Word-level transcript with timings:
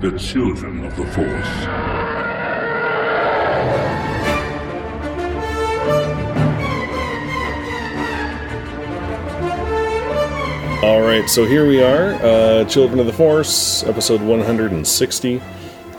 the 0.00 0.10
children 0.18 0.84
of 0.84 0.94
the 0.94 1.06
Force. 1.06 1.66
All 10.82 11.00
right, 11.00 11.24
so 11.28 11.46
here 11.46 11.66
we 11.66 11.82
are, 11.82 12.12
uh, 12.22 12.64
Children 12.66 13.00
of 13.00 13.06
the 13.06 13.12
Force, 13.12 13.82
episode 13.84 14.20
160. 14.20 15.42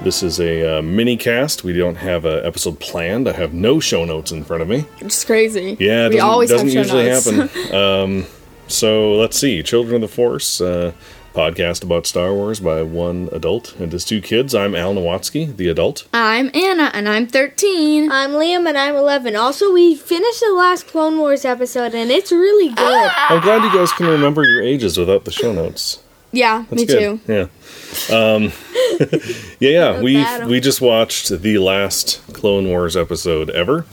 This 0.04 0.22
is 0.22 0.40
a 0.40 0.78
uh, 0.78 0.82
mini 0.84 1.18
cast. 1.18 1.64
We 1.64 1.74
don't 1.74 1.96
have 1.96 2.26
an 2.26 2.46
episode 2.46 2.80
planned. 2.80 3.28
I 3.28 3.34
have 3.34 3.54
no 3.54 3.80
show 3.80 4.06
notes 4.06 4.32
in 4.32 4.44
front 4.44 4.62
of 4.62 4.70
me. 4.70 4.86
It's 5.00 5.26
crazy. 5.26 5.76
Yeah, 5.80 6.06
it 6.06 6.10
we 6.10 6.16
doesn't, 6.18 6.30
always 6.30 6.50
doesn't 6.52 6.68
have 6.68 6.88
show 6.88 7.00
usually 7.00 7.06
notes. 7.08 7.52
happen. 7.52 7.76
um, 8.22 8.26
so 8.68 9.14
let's 9.16 9.38
see. 9.40 9.64
Children 9.64 9.96
of 9.96 10.02
the 10.10 10.16
Force, 10.16 10.62
uh, 10.62 10.92
podcast 11.38 11.84
about 11.84 12.08
Star 12.08 12.34
Wars 12.34 12.60
by 12.60 12.82
one 12.82 13.30
adult 13.32 13.76
and 13.80 13.92
his 13.92 14.04
two 14.04 14.22
kids. 14.22 14.56
I'm 14.56 14.74
Al 14.74 14.96
Nowatzki, 14.96 15.56
the 15.56 15.68
adult. 15.68 16.08
I'm 16.12 16.50
Anna, 16.56 16.90
and 16.96 17.08
I'm 17.08 17.28
13. 17.28 18.12
I'm 18.12 18.32
Liam 18.32 18.68
and 18.68 18.76
I'm 18.76 18.96
11. 18.96 19.36
Also, 19.36 19.72
we 19.72 19.94
finished 19.94 20.40
the 20.40 20.52
last 20.54 20.88
Clone 20.88 21.20
Wars 21.20 21.46
episode 21.46 21.94
and 21.94 22.10
it's 22.10 22.32
really 22.32 22.70
good. 22.74 23.12
I'm 23.30 23.40
glad 23.42 23.64
you 23.64 23.72
guys 23.72 23.92
can 23.92 24.08
remember 24.08 24.44
your 24.46 24.64
ages 24.64 24.98
without 24.98 25.26
the 25.26 25.32
show 25.32 25.54
notes. 25.54 26.02
yeah, 26.32 26.66
That's 26.72 26.82
me 26.82 26.88
good. 26.88 27.24
too. 27.28 27.32
Yeah. 27.32 28.34
Um, 28.34 28.52
yeah, 29.60 29.70
yeah. 29.70 30.02
We 30.02 30.26
we 30.48 30.60
just 30.60 30.82
watched 30.82 31.30
the 31.30 31.60
last 31.60 32.20
Clone 32.34 32.68
Wars 32.68 32.98
episode 32.98 33.52
ever. 33.52 33.86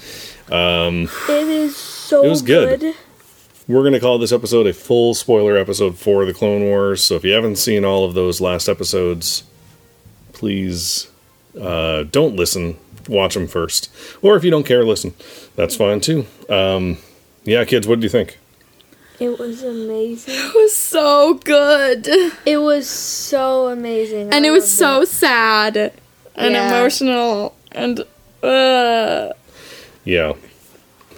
It 0.48 1.10
is 1.28 1.76
so 1.76 2.24
It 2.24 2.28
was 2.30 2.40
good. 2.40 2.94
We're 3.66 3.80
going 3.82 3.94
to 3.94 4.00
call 4.00 4.18
this 4.18 4.32
episode 4.32 4.66
a 4.66 4.74
full 4.74 5.14
spoiler 5.14 5.56
episode 5.56 5.96
for 5.98 6.24
the 6.26 6.34
Clone 6.34 6.62
Wars. 6.64 7.02
So 7.02 7.14
if 7.14 7.24
you 7.24 7.32
haven't 7.32 7.56
seen 7.56 7.84
all 7.84 8.04
of 8.04 8.12
those 8.14 8.40
last 8.40 8.68
episodes, 8.68 9.44
please 10.34 11.08
uh, 11.58 12.02
don't 12.04 12.36
listen. 12.36 12.76
Watch 13.08 13.34
them 13.34 13.46
first. 13.46 13.90
Or 14.22 14.36
if 14.36 14.44
you 14.44 14.50
don't 14.50 14.64
care, 14.66 14.84
listen. 14.84 15.14
That's 15.56 15.76
fine 15.76 16.00
too. 16.00 16.26
Um, 16.48 16.98
yeah, 17.44 17.64
kids, 17.64 17.86
what 17.86 18.00
do 18.00 18.04
you 18.04 18.10
think? 18.10 18.38
It 19.20 19.38
was 19.38 19.62
amazing. 19.62 20.34
It 20.34 20.54
was 20.54 20.74
so 20.76 21.34
good. 21.44 22.06
It 22.44 22.58
was 22.58 22.88
so 22.88 23.68
amazing. 23.68 24.32
And 24.32 24.44
I 24.44 24.48
it 24.48 24.50
was 24.50 24.80
loved 24.80 25.08
so 25.08 25.16
sad 25.18 25.76
and 26.34 26.52
Yeah. 26.52 26.68
emotional. 26.68 27.54
And, 27.72 28.00
uh. 28.42 29.32
Yeah. 30.04 30.32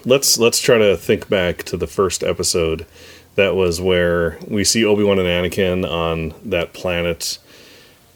Let's 0.07 0.39
let's 0.39 0.61
try 0.61 0.79
to 0.79 0.97
think 0.97 1.29
back 1.29 1.65
to 1.65 1.77
the 1.77 1.89
first 1.89 2.23
episode. 2.23 2.87
That 3.35 3.57
was 3.57 3.81
where 3.81 4.39
we 4.47 4.63
see 4.63 4.85
Obi-Wan 4.85 5.19
and 5.19 5.27
Anakin 5.27 5.85
on 5.85 6.33
that 6.49 6.73
planet 6.73 7.39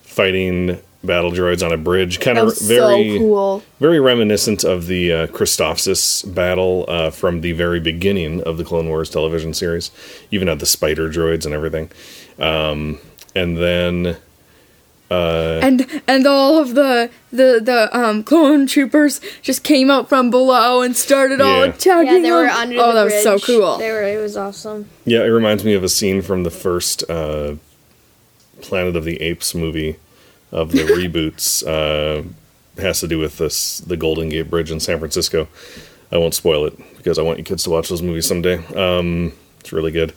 fighting 0.02 0.78
battle 1.02 1.32
droids 1.32 1.66
on 1.66 1.72
a 1.72 1.76
bridge. 1.76 2.20
Kind 2.20 2.38
of 2.38 2.56
very 2.60 3.14
so 3.14 3.18
cool. 3.18 3.62
very 3.80 3.98
reminiscent 3.98 4.62
of 4.62 4.86
the 4.86 5.12
uh, 5.12 5.26
Christophsis 5.26 6.32
battle 6.32 6.84
uh, 6.86 7.10
from 7.10 7.40
the 7.40 7.52
very 7.52 7.80
beginning 7.80 8.40
of 8.44 8.56
the 8.56 8.64
Clone 8.64 8.88
Wars 8.88 9.10
television 9.10 9.52
series. 9.52 9.90
Even 10.30 10.46
had 10.46 10.60
the 10.60 10.66
spider 10.66 11.10
droids 11.10 11.44
and 11.44 11.52
everything. 11.52 11.90
Um, 12.38 13.00
and 13.34 13.56
then 13.56 14.16
And 15.10 16.02
and 16.06 16.26
all 16.26 16.58
of 16.58 16.74
the 16.74 17.10
the 17.30 17.60
the 17.62 17.88
um 17.96 18.22
clone 18.22 18.66
troopers 18.66 19.20
just 19.42 19.64
came 19.64 19.90
out 19.90 20.08
from 20.08 20.30
below 20.30 20.82
and 20.82 20.96
started 20.96 21.40
all 21.40 21.62
attacking 21.62 22.14
Yeah, 22.16 22.20
they 22.20 22.30
were 22.32 22.48
under 22.48 22.76
them. 22.76 22.80
under 22.80 22.80
oh, 22.80 22.86
the 22.88 22.92
that 22.94 23.04
was 23.04 23.22
so 23.22 23.38
cool. 23.38 23.78
They 23.78 23.90
were. 23.90 24.02
It 24.02 24.20
was 24.20 24.36
awesome. 24.36 24.88
Yeah, 25.04 25.20
it 25.20 25.28
reminds 25.28 25.64
me 25.64 25.74
of 25.74 25.82
a 25.82 25.88
scene 25.88 26.22
from 26.22 26.44
the 26.44 26.50
first 26.50 27.08
uh, 27.10 27.56
Planet 28.62 28.96
of 28.96 29.04
the 29.04 29.20
Apes 29.20 29.54
movie 29.54 29.96
of 30.52 30.72
the 30.72 30.78
reboots. 30.84 31.66
Uh, 31.66 32.24
has 32.80 33.00
to 33.00 33.08
do 33.08 33.18
with 33.18 33.38
this 33.38 33.80
the 33.80 33.96
Golden 33.96 34.28
Gate 34.28 34.48
Bridge 34.48 34.70
in 34.70 34.80
San 34.80 34.98
Francisco. 34.98 35.48
I 36.12 36.18
won't 36.18 36.34
spoil 36.34 36.64
it 36.66 36.96
because 36.96 37.18
I 37.18 37.22
want 37.22 37.38
you 37.38 37.44
kids 37.44 37.62
to 37.64 37.70
watch 37.70 37.88
those 37.88 38.02
movies 38.02 38.26
someday. 38.26 38.56
Um, 38.74 39.32
it's 39.60 39.72
really 39.72 39.92
good. 39.92 40.12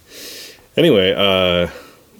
Anyway, 0.76 1.14
uh, 1.14 1.70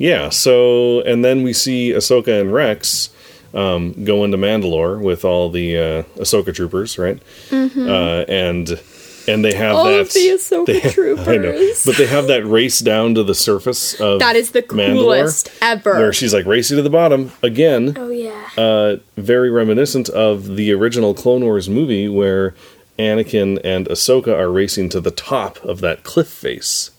yeah. 0.04 0.30
So 0.30 1.02
and 1.02 1.24
then 1.24 1.44
we 1.44 1.54
see 1.54 1.92
Ahsoka 1.92 2.40
and 2.42 2.52
Rex 2.54 3.10
um, 3.54 4.04
go 4.04 4.24
into 4.24 4.38
Mandalore 4.38 5.00
with 5.02 5.24
all 5.24 5.50
the 5.50 5.78
uh, 5.78 6.04
Ahsoka 6.22 6.54
troopers, 6.54 6.98
right? 6.98 7.20
Uh, 7.52 8.26
and 8.28 8.80
and 9.26 9.40
they 9.46 9.54
have 9.54 9.76
Mm-hmm. 9.76 9.78
All 9.78 9.86
that 9.86 10.00
of 10.02 10.14
the 10.14 10.28
Ahsoka 10.36 10.66
they- 10.66 10.82
I 11.34 11.38
know, 11.38 11.52
troopers. 11.54 11.86
but 11.86 11.96
they 11.98 12.08
have 12.08 12.28
that 12.28 12.46
race 12.46 12.80
down 12.80 13.16
to 13.16 13.24
the 13.24 13.34
surface 13.36 13.94
of 14.02 14.20
That 14.20 14.36
is 14.36 14.52
the 14.52 14.64
Mandalore, 14.64 14.94
coolest 15.22 15.50
ever. 15.62 15.94
Where 15.94 16.12
she's 16.14 16.34
like 16.34 16.46
racing 16.46 16.76
to 16.78 16.84
the 16.84 16.90
bottom 16.90 17.32
again. 17.42 17.96
Oh 17.98 18.10
yeah. 18.10 18.50
Uh, 18.58 18.98
very 19.16 19.50
reminiscent 19.50 20.10
of 20.10 20.56
the 20.58 20.72
original 20.74 21.14
Clone 21.14 21.44
Wars 21.46 21.70
movie 21.70 22.10
where 22.10 22.54
Anakin 23.00 23.60
and 23.64 23.88
Ahsoka 23.88 24.38
are 24.38 24.52
racing 24.52 24.90
to 24.90 25.00
the 25.02 25.12
top 25.12 25.58
of 25.64 25.80
that 25.82 26.04
cliff 26.04 26.28
face. 26.28 26.92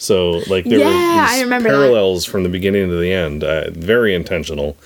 So 0.00 0.40
like 0.48 0.64
there 0.64 0.78
Yeah, 0.78 1.26
were 1.26 1.30
these 1.34 1.42
remember 1.44 1.68
that. 1.70 1.76
parallels 1.76 2.24
from 2.24 2.42
the 2.42 2.48
beginning 2.48 2.88
to 2.88 2.96
the 2.96 3.12
end. 3.12 3.44
Uh, 3.44 3.70
very 3.70 4.14
intentional 4.14 4.76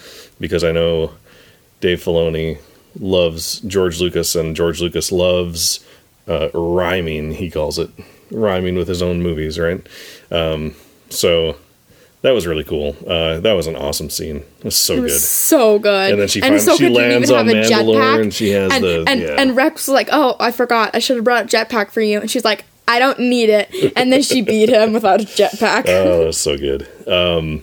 because 0.41 0.65
I 0.65 0.73
know 0.73 1.13
Dave 1.81 2.01
Filoni 2.03 2.59
loves 2.99 3.61
George 3.61 4.01
Lucas 4.01 4.35
and 4.35 4.57
George 4.57 4.81
Lucas 4.81 5.13
loves 5.13 5.85
uh, 6.27 6.49
rhyming. 6.53 7.31
He 7.33 7.49
calls 7.49 7.79
it 7.79 7.91
rhyming 8.33 8.75
with 8.75 8.89
his 8.89 9.03
own 9.03 9.23
movies, 9.23 9.57
right? 9.59 9.81
Um, 10.33 10.75
so 11.11 11.57
that 12.23 12.33
was 12.33 12.45
really 12.47 12.65
cool. 12.65 12.97
Uh, 13.07 13.39
that 13.39 13.53
was 13.53 13.69
an 13.69 13.77
awesome 13.77 14.11
scene. 14.11 14.39
It 14.59 14.65
was 14.65 14.77
so 14.77 14.95
It 14.95 15.01
was 15.03 15.13
good. 15.13 15.21
so 15.21 15.79
good. 15.79 16.11
And 16.13 16.21
then 16.21 16.27
she 16.27 16.41
finally- 16.41 16.59
Ahsoka 16.59 16.77
she 16.79 16.89
lands 16.89 17.31
on 17.31 17.47
Mandalore 17.47 18.21
and 18.21 18.35
she 18.35 18.51
has 18.51 18.73
and, 18.73 18.83
the- 18.83 19.05
and, 19.07 19.21
yeah. 19.21 19.35
and 19.39 19.55
Rex 19.57 19.87
was 19.87 19.95
like, 19.95 20.09
"Oh, 20.11 20.35
I 20.41 20.51
forgot. 20.51 20.91
I 20.93 20.99
should 20.99 21.15
have 21.17 21.25
brought 21.25 21.45
a 21.45 21.57
jetpack 21.57 21.93
for 21.93 22.01
you." 22.01 22.19
And 22.21 22.29
she's 22.29 22.45
like, 22.45 22.65
"I 22.89 22.99
don't 22.99 23.19
need 23.19 23.49
it." 23.51 23.93
And 23.97 24.13
then 24.13 24.23
she 24.23 24.43
beat 24.43 24.69
him 24.69 24.93
without 24.93 25.21
a 25.21 25.25
jetpack. 25.25 25.85
Oh, 25.89 26.19
that 26.21 26.27
was 26.27 26.39
so 26.41 26.57
good. 26.59 26.87
Um, 27.09 27.63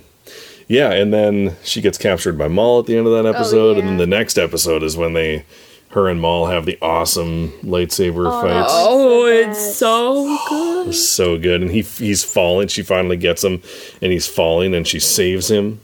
yeah, 0.67 0.91
and 0.91 1.13
then 1.13 1.55
she 1.63 1.81
gets 1.81 1.97
captured 1.97 2.37
by 2.37 2.47
Maul 2.47 2.79
at 2.79 2.85
the 2.85 2.95
end 2.97 3.05
of 3.07 3.13
that 3.13 3.29
episode, 3.29 3.77
and 3.77 3.87
then 3.87 3.97
the 3.97 4.07
next 4.07 4.37
episode 4.37 4.83
is 4.83 4.95
when 4.95 5.11
they, 5.13 5.43
her 5.89 6.07
and 6.07 6.21
Maul 6.21 6.45
have 6.45 6.65
the 6.65 6.77
awesome 6.81 7.49
lightsaber 7.61 8.29
fight. 8.41 8.65
oh, 8.69 9.25
it's 9.25 9.75
so 9.75 10.37
good. 10.47 10.87
It's 10.87 11.07
so 11.07 11.37
good, 11.37 11.61
and 11.61 11.71
he 11.71 11.81
he's 11.81 12.23
falling. 12.23 12.69
She 12.69 12.83
finally 12.83 13.17
gets 13.17 13.43
him, 13.43 13.61
and 14.01 14.11
he's 14.13 14.27
falling, 14.27 14.73
and 14.73 14.87
she 14.87 14.99
saves 14.99 15.51
him 15.51 15.81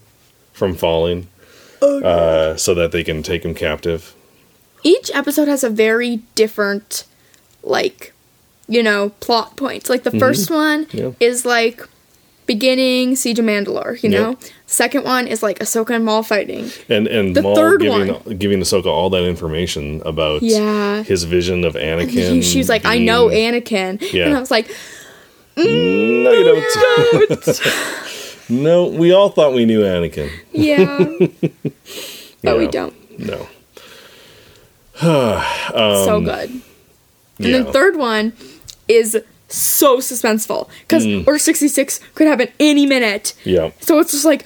from 0.53 0.73
falling, 0.73 1.27
uh, 1.81 2.55
so 2.55 2.73
that 2.73 2.91
they 2.91 3.03
can 3.03 3.21
take 3.21 3.43
him 3.43 3.53
captive. 3.53 4.15
Each 4.83 5.11
episode 5.13 5.47
has 5.49 5.63
a 5.65 5.69
very 5.69 6.17
different, 6.35 7.03
like, 7.61 8.13
you 8.67 8.83
know, 8.83 9.09
plot 9.19 9.55
points. 9.55 9.89
Like 9.89 10.03
the 10.03 10.11
first 10.11 10.49
one 10.51 10.85
Mm-hmm. 10.87 10.97
Yeah. 10.97 11.11
is 11.19 11.45
like 11.45 11.81
beginning 12.45 13.15
Siege 13.17 13.39
of 13.39 13.45
Mandalore. 13.45 14.01
You 14.03 14.09
Yep. 14.09 14.21
know, 14.21 14.37
second 14.67 15.03
one 15.03 15.27
is 15.27 15.43
like 15.43 15.59
Ahsoka 15.59 15.91
and 15.95 16.05
Maul 16.05 16.23
fighting. 16.23 16.69
And 16.89 17.07
and 17.07 17.35
The 17.35 17.41
Maul 17.41 17.55
third 17.55 17.81
giving 17.81 18.37
giving 18.37 18.59
Ahsoka 18.61 18.85
all 18.87 19.09
that 19.11 19.23
information 19.23 20.01
about 20.05 20.41
Yeah. 20.43 21.03
his 21.03 21.23
vision 21.23 21.63
of 21.65 21.73
Anakin. 21.89 22.31
he, 22.33 22.41
she's 22.41 22.69
like, 22.69 22.85
"I 22.85 22.99
know 22.99 23.27
Anakin," 23.27 23.99
Yeah. 24.13 24.25
and 24.27 24.37
I 24.37 24.39
was 24.39 24.51
like, 24.51 24.67
No, 25.57 25.63
you 25.63 26.43
don't. 26.43 27.61
no, 28.49 28.85
we 28.87 29.11
all 29.11 29.29
thought 29.29 29.53
we 29.53 29.65
knew 29.65 29.81
Anakin. 29.81 30.29
"Yeah," 30.53 31.03
but 32.43 32.57
we 32.57 32.67
don't. 32.67 32.93
No. 33.19 33.47
so 34.99 36.21
good. 36.21 36.49
And 36.49 37.45
Um, 37.45 37.51
Yeah. 37.51 37.57
the 37.63 37.71
third 37.71 37.95
one 37.97 38.33
is 38.87 39.17
so 39.49 39.97
suspenseful 39.99 40.67
because 40.81 41.05
Mm. 41.05 41.25
Order 41.25 41.39
66 41.39 41.99
could 42.15 42.27
happen 42.27 42.49
any 42.59 42.85
minute. 42.85 43.33
Yeah. 43.45 43.71
So 43.79 43.99
it's 43.99 44.11
just 44.11 44.25
like 44.25 44.45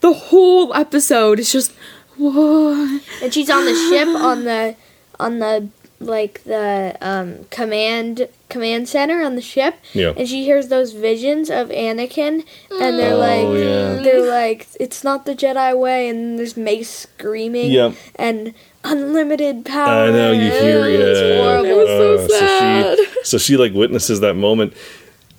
the 0.00 0.12
whole 0.12 0.74
episode 0.74 1.38
is 1.38 1.50
just 1.52 1.72
whoa. 2.18 2.98
And 3.22 3.32
she's 3.32 3.48
on 3.50 3.64
the 3.64 3.74
ship 3.88 4.08
on 4.14 4.44
the 4.44 4.76
on 5.18 5.38
the 5.38 5.68
like 6.00 6.42
the 6.44 6.96
um 7.00 7.44
command 7.50 8.28
command 8.50 8.88
center 8.88 9.22
on 9.22 9.36
the 9.36 9.40
ship. 9.40 9.76
Yeah. 9.94 10.12
And 10.16 10.28
she 10.28 10.44
hears 10.44 10.68
those 10.68 10.92
visions 10.92 11.48
of 11.48 11.68
Anakin 11.70 12.44
and 12.70 12.98
they're 12.98 13.14
like 13.16 13.44
Oh, 13.46 13.54
yeah. 13.54 14.02
they're 14.02 14.28
like 14.28 14.66
it's 14.80 15.02
not 15.04 15.24
the 15.24 15.34
Jedi 15.34 15.78
way 15.78 16.08
and 16.08 16.38
there's 16.38 16.56
Mace 16.56 16.90
screaming 16.90 17.70
Yep. 17.70 17.94
and 18.16 18.52
unlimited 18.84 19.64
power. 19.64 20.08
I 20.08 20.10
know 20.10 20.32
you 20.32 20.50
hear 20.50 20.84
It 20.86 20.98
was 21.08 21.20
yeah. 21.20 21.36
horrible. 21.42 21.66
It 21.66 21.76
was 21.76 22.28
so 22.28 22.38
sad. 22.38 22.98
So 22.98 23.04
she, 23.04 23.11
so 23.22 23.38
she 23.38 23.56
like 23.56 23.72
witnesses 23.72 24.20
that 24.20 24.34
moment. 24.34 24.74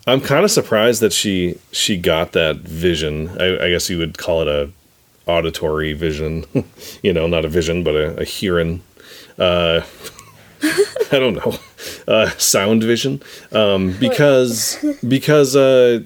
I'm 0.05 0.19
kind 0.19 0.43
of 0.43 0.51
surprised 0.51 1.01
that 1.01 1.13
she 1.13 1.57
she 1.71 1.97
got 1.97 2.33
that 2.33 2.57
vision. 2.57 3.29
I, 3.39 3.65
I 3.65 3.69
guess 3.69 3.89
you 3.89 3.97
would 3.97 4.17
call 4.17 4.41
it 4.41 4.47
a 4.47 4.69
auditory 5.25 5.93
vision. 5.93 6.45
you 7.03 7.13
know, 7.13 7.27
not 7.27 7.45
a 7.45 7.47
vision, 7.49 7.83
but 7.83 7.95
a, 7.95 8.21
a 8.21 8.23
hearing. 8.23 8.81
Uh, 9.37 9.81
I 11.11 11.19
don't 11.19 11.35
know, 11.35 11.57
uh, 12.07 12.29
sound 12.31 12.83
vision. 12.83 13.21
Um, 13.51 13.95
because 13.99 14.83
because 15.07 15.55
uh, 15.55 16.01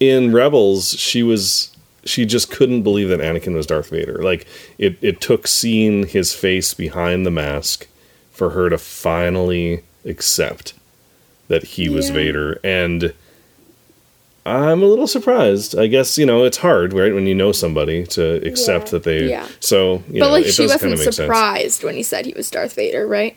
in 0.00 0.32
Rebels 0.32 0.90
she 0.90 1.22
was 1.22 1.76
she 2.04 2.24
just 2.24 2.50
couldn't 2.50 2.82
believe 2.82 3.08
that 3.08 3.20
Anakin 3.20 3.54
was 3.54 3.66
Darth 3.66 3.90
Vader. 3.90 4.22
Like 4.22 4.46
it, 4.78 4.96
it 5.02 5.20
took 5.20 5.46
seeing 5.46 6.06
his 6.06 6.32
face 6.32 6.74
behind 6.74 7.26
the 7.26 7.30
mask 7.30 7.86
for 8.30 8.50
her 8.50 8.68
to 8.68 8.78
finally 8.78 9.82
accept 10.04 10.74
that 11.48 11.62
he 11.64 11.88
was 11.88 12.08
Yeah. 12.08 12.14
Vader. 12.14 12.60
And 12.64 13.12
I'm 14.44 14.80
a 14.82 14.86
little 14.86 15.08
surprised. 15.08 15.76
I 15.76 15.88
guess, 15.88 16.16
you 16.18 16.24
know, 16.26 16.44
it's 16.44 16.58
hard, 16.58 16.92
right, 16.92 17.12
when 17.12 17.26
you 17.26 17.34
know 17.34 17.50
somebody 17.50 18.04
to 18.08 18.36
accept 18.46 18.86
Yeah. 18.86 18.90
that 18.92 19.02
they 19.02 19.28
Yeah. 19.28 19.46
so 19.58 20.04
you 20.08 20.20
but 20.20 20.26
know, 20.26 20.30
like 20.32 20.46
it 20.46 20.52
she 20.54 20.62
wasn't 20.62 20.82
kinda 20.82 20.96
sense. 20.98 21.16
surprised 21.16 21.82
when 21.82 21.96
he 21.96 22.02
said 22.04 22.26
he 22.26 22.32
was 22.36 22.48
Darth 22.50 22.74
Vader, 22.74 23.06
right? 23.08 23.36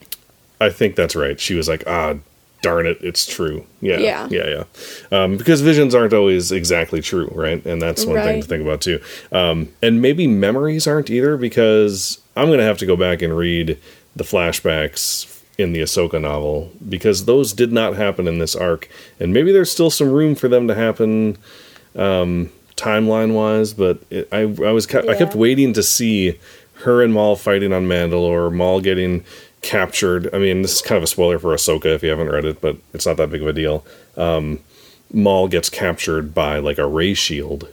I 0.62 0.70
think 0.70 0.96
that's 0.96 1.16
right. 1.16 1.40
She 1.40 1.56
was 1.56 1.68
like, 1.68 1.84
ah, 1.88 2.16
darn 2.62 2.86
it, 2.86 2.98
it's 3.02 3.26
true. 3.26 3.66
Yeah. 3.82 3.98
Yeah. 3.98 4.28
Yeah. 4.30 4.64
Yeah. 5.12 5.24
Um, 5.24 5.38
because 5.38 5.62
visions 5.62 5.96
aren't 5.96 6.14
always 6.14 6.52
exactly 6.52 7.02
true, 7.02 7.32
right? 7.34 7.66
And 7.66 7.82
that's 7.82 8.06
one 8.06 8.22
thing 8.22 8.42
to 8.42 8.48
think 8.48 8.62
about 8.62 8.82
too. 8.82 9.00
Um, 9.32 9.70
and 9.82 10.02
maybe 10.02 10.28
memories 10.28 10.86
aren't 10.86 11.10
either 11.10 11.38
because 11.38 12.20
I'm 12.36 12.48
going 12.48 12.60
to 12.60 12.66
have 12.66 12.78
to 12.80 12.86
go 12.86 12.96
back 12.98 13.22
and 13.24 13.36
read 13.36 13.78
the 14.16 14.26
flashbacks 14.26 15.39
in 15.60 15.74
the 15.74 15.82
Ahsoka 15.82 16.22
novel 16.22 16.72
because 16.88 17.26
those 17.26 17.54
did 17.54 17.72
not 17.72 17.96
happen 17.96 18.28
in 18.28 18.40
this 18.40 18.56
arc. 18.56 18.90
And 19.20 19.34
maybe 19.34 19.52
there's 19.52 19.72
still 19.72 19.90
some 19.90 20.10
room 20.10 20.36
for 20.36 20.48
them 20.48 20.68
to 20.68 20.76
happen 20.76 21.38
um, 21.96 22.50
timeline 22.76 23.34
wise, 23.34 23.74
but 23.74 24.00
it, 24.10 24.28
I, 24.32 24.42
I 24.42 24.72
was 24.72 24.86
ke- 24.86 25.08
I 25.08 25.16
kept 25.16 25.36
waiting 25.36 25.74
to 25.74 25.84
see 25.84 26.40
her 26.84 27.02
and 27.02 27.14
Maul 27.14 27.36
fighting 27.36 27.74
on 27.74 27.88
Mandalore, 27.88 28.54
Maul 28.54 28.80
getting 28.82 29.24
captured. 29.62 30.34
I 30.34 30.40
mean, 30.40 30.62
this 30.62 30.76
is 30.76 30.82
kind 30.82 30.98
of 30.98 31.04
a 31.04 31.08
spoiler 31.08 31.40
for 31.40 31.54
Ahsoka 31.54 31.88
if 31.88 32.04
you 32.04 32.10
haven't 32.10 32.30
read 32.30 32.46
it, 32.46 32.62
but 32.62 32.78
it's 32.94 33.06
not 33.06 33.18
that 33.18 33.30
big 33.30 33.42
of 33.42 33.48
a 33.48 33.54
deal. 33.54 33.86
Um, 34.16 34.60
Maul 35.12 35.48
gets 35.48 35.70
captured 35.70 36.34
by 36.34 36.60
like 36.60 36.78
a 36.78 36.88
ray 36.88 37.14
shield, 37.14 37.68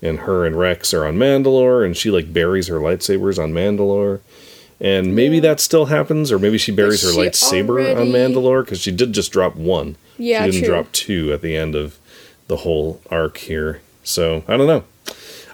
and 0.00 0.20
her 0.20 0.44
and 0.46 0.58
Rex 0.58 0.92
are 0.94 1.06
on 1.06 1.16
Mandalore, 1.16 1.84
and 1.84 1.96
she 1.96 2.10
like 2.10 2.32
buries 2.32 2.68
her 2.68 2.76
lightsabers 2.76 3.42
on 3.42 3.52
Mandalore. 3.52 4.20
And 4.82 5.14
maybe 5.14 5.38
that 5.40 5.60
still 5.60 5.86
happens, 5.86 6.32
or 6.32 6.38
maybe 6.40 6.58
she 6.58 6.72
buries 6.72 7.02
her 7.02 7.12
she 7.12 7.16
lightsaber 7.18 7.88
on 7.90 7.96
already- 7.98 8.12
Mandalore 8.12 8.64
because 8.64 8.80
she 8.80 8.90
did 8.90 9.12
just 9.12 9.30
drop 9.32 9.54
one. 9.54 9.96
Yeah, 10.18 10.44
she 10.44 10.50
didn't 10.50 10.64
true. 10.64 10.74
drop 10.74 10.92
two 10.92 11.32
at 11.32 11.40
the 11.40 11.56
end 11.56 11.74
of 11.76 11.98
the 12.48 12.58
whole 12.58 13.00
arc 13.10 13.38
here. 13.38 13.80
So 14.02 14.42
I 14.48 14.56
don't 14.56 14.66
know. 14.66 14.82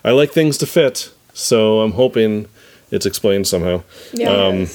I 0.04 0.12
like 0.12 0.32
things 0.32 0.56
to 0.58 0.66
fit, 0.66 1.10
so 1.34 1.80
I'm 1.80 1.92
hoping 1.92 2.46
it's 2.90 3.04
explained 3.04 3.46
somehow. 3.46 3.82
Yeah. 4.14 4.30
Um, 4.30 4.66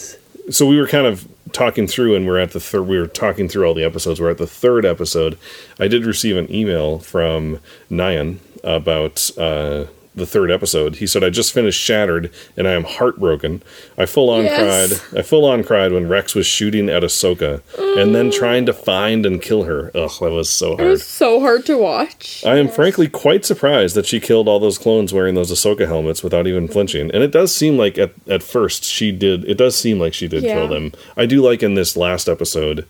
so 0.51 0.67
we 0.67 0.79
were 0.79 0.87
kind 0.87 1.07
of 1.07 1.27
talking 1.51 1.87
through, 1.87 2.15
and 2.15 2.27
we're 2.27 2.37
at 2.37 2.51
the 2.51 2.59
third. 2.59 2.83
We 2.83 2.99
were 2.99 3.07
talking 3.07 3.47
through 3.49 3.65
all 3.65 3.73
the 3.73 3.83
episodes. 3.83 4.21
We're 4.21 4.29
at 4.29 4.37
the 4.37 4.45
third 4.47 4.85
episode. 4.85 5.37
I 5.79 5.87
did 5.87 6.05
receive 6.05 6.37
an 6.37 6.53
email 6.53 6.99
from 6.99 7.59
Nyan 7.89 8.37
about 8.63 9.31
uh, 9.37 9.85
the 10.15 10.25
third 10.25 10.51
episode. 10.51 10.97
He 10.97 11.07
said, 11.07 11.23
"I 11.23 11.29
just 11.31 11.53
finished 11.53 11.81
Shattered, 11.81 12.29
and 12.55 12.67
I 12.67 12.73
am 12.73 12.83
heartbroken. 12.83 13.63
I 13.97 14.05
full 14.05 14.29
on 14.29 14.43
Yes. 14.43 14.99
cried. 15.09 15.19
I 15.19 15.23
full 15.23 15.45
on 15.45 15.63
cried 15.63 15.91
when 15.91 16.07
Rex 16.07 16.35
was 16.35 16.45
shooting 16.45 16.87
at 16.89 17.01
Ahsoka, 17.03 17.61
and 17.97 18.13
then 18.13 18.29
trying 18.29 18.65
to 18.67 18.73
find 18.73 19.25
and 19.25 19.41
kill 19.41 19.63
her. 19.63 19.89
Ugh, 19.95 20.11
that 20.21 20.31
was 20.31 20.49
so 20.49 20.75
hard. 20.75 20.81
It 20.81 20.89
was 20.89 21.03
so 21.03 21.39
hard 21.39 21.65
to 21.65 21.77
watch. 21.77 22.43
I 22.45 22.57
am 22.57 22.67
frankly 22.67 23.07
quite 23.07 23.43
surprised 23.45 23.95
that 23.95 24.05
she 24.05 24.19
killed 24.19 24.47
all 24.47 24.59
those 24.59 24.77
clones 24.77 25.13
wearing 25.13 25.35
those 25.35 25.51
Ahsoka 25.51 25.87
helmets 25.87 26.23
without 26.23 26.45
even 26.47 26.67
flinching. 26.67 27.09
And 27.11 27.23
it 27.23 27.31
does 27.31 27.53
seem 27.55 27.77
like 27.77 27.97
at, 27.97 28.11
at 28.27 28.43
first 28.43 28.83
she 28.83 29.11
did. 29.11 29.45
It 29.49 29.57
does 29.57 29.75
seem 29.75 29.99
like 29.99 30.13
she 30.13 30.27
did 30.27 30.43
Yeah. 30.43 30.53
kill 30.55 30.67
them. 30.67 30.91
I 31.17 31.25
do 31.25 31.41
like 31.41 31.63
in 31.63 31.73
this 31.73 31.97
last 31.97 32.29
episode, 32.29 32.85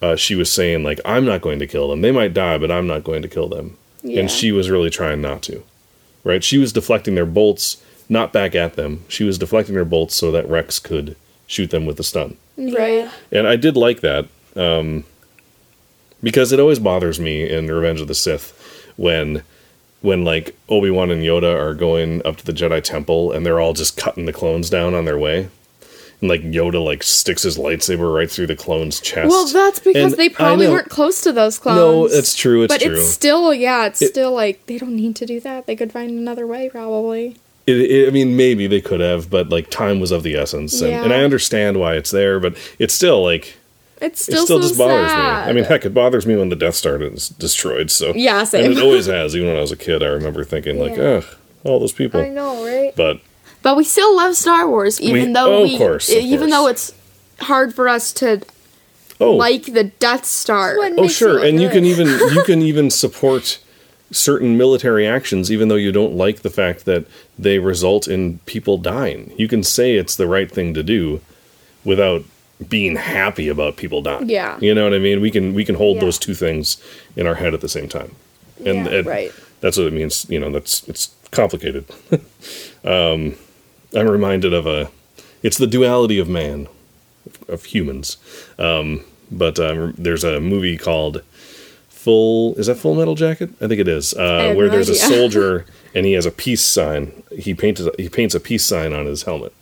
uh, 0.00 0.16
she 0.16 0.34
was 0.34 0.50
saying 0.50 0.82
like, 0.82 1.00
"I'm 1.04 1.24
not 1.24 1.40
going 1.40 1.58
to 1.58 1.66
kill 1.66 1.88
them. 1.88 2.00
They 2.02 2.10
might 2.12 2.32
die, 2.34 2.58
but 2.58 2.70
I'm 2.70 2.86
not 2.86 3.04
going 3.04 3.22
to 3.22 3.28
kill 3.28 3.48
them." 3.48 3.76
Yeah. 4.02 4.20
And 4.20 4.30
she 4.30 4.52
was 4.52 4.68
really 4.70 4.90
trying 4.90 5.20
not 5.22 5.42
to. 5.44 5.62
Right? 6.24 6.42
She 6.42 6.56
was 6.58 6.72
deflecting 6.72 7.14
their 7.14 7.26
bolts, 7.26 7.82
not 8.08 8.32
back 8.32 8.54
at 8.54 8.74
them. 8.76 9.04
She 9.08 9.24
was 9.24 9.38
deflecting 9.38 9.74
their 9.74 9.84
bolts 9.84 10.14
so 10.14 10.32
that 10.32 10.48
Rex 10.48 10.78
could 10.78 11.16
shoot 11.46 11.70
them 11.70 11.84
with 11.84 11.98
the 11.98 12.02
stun 12.02 12.36
Right. 12.56 13.06
and 13.30 13.46
I 13.46 13.56
did 13.56 13.76
like 13.76 14.00
that 14.00 14.26
um, 14.56 15.04
because 16.22 16.52
it 16.52 16.58
always 16.60 16.78
bothers 16.78 17.20
me 17.20 17.48
in 17.48 17.66
Revenge 17.68 18.00
of 18.00 18.08
the 18.08 18.14
Sith 18.14 18.52
when 18.96 19.42
when 20.00 20.24
like 20.24 20.56
Obi 20.68 20.90
Wan 20.90 21.10
and 21.10 21.22
Yoda 21.22 21.54
are 21.54 21.74
going 21.74 22.24
up 22.26 22.36
to 22.36 22.44
the 22.46 22.52
Jedi 22.52 22.82
Temple 22.82 23.32
and 23.32 23.44
they're 23.44 23.60
all 23.60 23.72
just 23.74 23.96
cutting 23.96 24.24
the 24.26 24.32
clones 24.32 24.68
down 24.70 24.94
on 24.94 25.04
their 25.06 25.18
way, 25.18 25.48
and 26.24 26.30
like 26.30 26.42
Yoda 26.42 26.82
like 26.82 27.02
sticks 27.02 27.42
his 27.42 27.58
lightsaber 27.58 28.12
right 28.14 28.30
through 28.30 28.46
the 28.46 28.56
clone's 28.56 28.98
chest. 28.98 29.28
Well, 29.28 29.46
that's 29.46 29.78
because 29.78 30.12
And 30.12 30.18
they 30.20 30.30
probably 30.30 30.66
weren't 30.68 30.88
close 30.88 31.20
to 31.22 31.32
those 31.32 31.58
clones. 31.58 31.76
No, 31.78 32.06
it's 32.06 32.34
true. 32.34 32.62
It's 32.62 32.72
but 32.72 32.80
true. 32.80 32.94
it's 32.94 33.08
still, 33.10 33.52
yeah, 33.52 33.86
it's 33.86 34.00
It- 34.00 34.08
still 34.08 34.32
like 34.32 34.64
they 34.66 34.78
don't 34.78 34.96
need 34.96 35.16
to 35.16 35.26
do 35.26 35.38
that. 35.40 35.66
They 35.66 35.76
could 35.76 35.92
find 35.92 36.10
another 36.10 36.46
way, 36.46 36.70
probably. 36.70 37.36
It, 37.66 37.76
it, 37.78 38.08
I 38.08 38.10
mean, 38.10 38.36
maybe 38.36 38.66
they 38.66 38.80
could 38.80 39.00
have, 39.00 39.28
but 39.30 39.50
like 39.50 39.70
time 39.70 40.00
was 40.00 40.10
of 40.10 40.22
the 40.22 40.34
essence, 40.34 40.80
and, 40.80 40.92
and 40.92 41.12
I 41.14 41.22
understand 41.22 41.78
why 41.78 41.94
it's 41.94 42.10
there, 42.10 42.38
but 42.40 42.56
it's 42.78 42.92
still 42.94 43.22
like 43.22 43.56
It's 44.00 44.22
still, 44.22 44.42
it 44.42 44.44
still 44.46 44.62
so 44.62 44.68
just 44.68 44.78
bothers 44.78 45.10
sad. 45.10 45.44
me. 45.46 45.50
I 45.50 45.52
mean, 45.54 45.64
heck, 45.64 45.84
it 45.84 45.94
bothers 45.94 46.26
me 46.26 46.36
when 46.36 46.48
the 46.50 46.56
Death 46.56 46.74
Star 46.74 47.00
is 47.02 47.28
destroyed. 47.30 47.90
So 47.90 48.12
Yeah, 48.14 48.40
and 48.52 48.72
it 48.72 48.78
always 48.82 49.06
has. 49.06 49.34
Even 49.36 49.48
when 49.48 49.56
I 49.56 49.60
was 49.60 49.72
a 49.72 49.76
kid, 49.76 50.02
I 50.02 50.06
remember 50.08 50.42
thinking 50.44 50.78
like, 50.78 50.96
Yeah. 50.96 51.02
ugh, 51.22 51.24
all 51.64 51.80
those 51.80 51.92
people. 51.92 52.20
I 52.20 52.28
know, 52.28 52.64
right? 52.66 52.94
But 52.96 53.20
but 53.64 53.76
we 53.76 53.82
still 53.82 54.14
love 54.16 54.36
Star 54.36 54.68
Wars, 54.68 55.00
even 55.00 55.28
We- 55.28 55.32
though 55.32 55.56
oh, 55.56 55.62
we, 55.64 55.76
course, 55.76 56.08
even 56.10 56.38
course. 56.38 56.50
though 56.52 56.66
it's 56.68 56.92
hard 57.40 57.74
for 57.74 57.88
us 57.88 58.12
to 58.12 58.42
oh, 59.20 59.32
like 59.34 59.64
the 59.64 59.84
Death 59.84 60.24
Star. 60.24 60.76
Oh, 60.78 61.08
sure, 61.08 61.38
it 61.42 61.48
and 61.48 61.60
you 61.60 61.68
can 61.68 61.84
even 61.84 62.06
you 62.34 62.44
can 62.44 62.62
even 62.62 62.90
support 62.90 63.58
certain 64.12 64.56
military 64.56 65.06
actions, 65.08 65.50
even 65.50 65.66
though 65.68 65.74
you 65.74 65.90
don't 65.90 66.14
like 66.14 66.42
the 66.42 66.50
fact 66.50 66.84
that 66.84 67.04
they 67.36 67.58
result 67.58 68.06
in 68.06 68.38
people 68.46 68.78
dying. 68.78 69.32
You 69.36 69.48
can 69.48 69.64
say 69.64 69.96
it's 69.96 70.14
the 70.14 70.28
right 70.28 70.48
thing 70.50 70.72
to 70.74 70.82
do 70.84 71.20
without 71.84 72.22
being 72.68 72.94
happy 72.96 73.48
about 73.48 73.76
people 73.76 74.00
dying. 74.00 74.28
Yeah. 74.28 74.56
you 74.60 74.72
know 74.74 74.84
what 74.84 74.94
I 74.94 74.98
mean. 75.00 75.20
We 75.20 75.30
can 75.32 75.54
we 75.54 75.64
can 75.64 75.74
hold 75.74 75.96
Yeah. 75.96 76.02
those 76.02 76.18
two 76.18 76.34
things 76.34 76.76
in 77.16 77.26
our 77.26 77.34
head 77.34 77.54
at 77.54 77.60
the 77.60 77.68
same 77.68 77.88
time, 77.88 78.14
and 78.64 78.84
Yeah, 78.86 78.92
it- 78.98 79.06
right. 79.06 79.32
That's 79.60 79.78
what 79.78 79.86
it 79.86 79.92
means. 79.94 80.26
You 80.28 80.38
know, 80.38 80.50
that's 80.50 80.86
it's 80.86 81.08
complicated. 81.30 81.86
um, 82.84 83.34
I'm 83.94 84.08
reminded 84.08 84.52
of 84.52 84.66
a. 84.66 84.90
It's 85.42 85.58
the 85.58 85.66
duality 85.66 86.18
of 86.18 86.28
man, 86.28 86.68
of, 87.26 87.50
of 87.50 87.64
humans. 87.64 88.16
Um, 88.58 89.04
but 89.30 89.58
um, 89.58 89.94
there's 89.98 90.24
a 90.24 90.40
movie 90.40 90.76
called 90.76 91.22
Full. 91.88 92.54
Is 92.56 92.66
that 92.66 92.76
Full 92.76 92.94
Metal 92.94 93.14
Jacket? 93.14 93.50
I 93.60 93.68
think 93.68 93.80
it 93.80 93.88
is. 93.88 94.14
Uh, 94.14 94.54
where 94.54 94.66
no 94.66 94.72
there's 94.72 94.88
a 94.88 94.94
soldier 94.94 95.66
and 95.94 96.04
he 96.04 96.12
has 96.12 96.26
a 96.26 96.30
peace 96.30 96.64
sign. 96.64 97.22
He 97.38 97.54
paints 97.54 97.82
he 97.96 98.08
paints 98.08 98.34
a 98.34 98.40
peace 98.40 98.64
sign 98.64 98.92
on 98.92 99.06
his 99.06 99.22
helmet. 99.22 99.52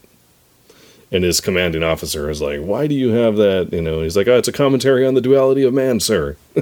And 1.11 1.25
his 1.25 1.43
commanding 1.43 1.83
officer 1.83 2.31
is 2.31 2.41
like, 2.41 2.61
"Why 2.61 2.87
do 2.87 2.95
you 2.95 3.11
have 3.11 3.37
that?" 3.37 3.69
You 3.71 3.83
know, 3.83 4.01
he's 4.01 4.17
like, 4.17 4.29
"Oh, 4.29 4.39
it's 4.39 4.49
a 4.49 4.53
commentary 4.53 5.07
on 5.07 5.13
the 5.13 5.21
duality 5.21 5.63
of 5.63 5.75
man, 5.75 6.01
sir." 6.01 6.39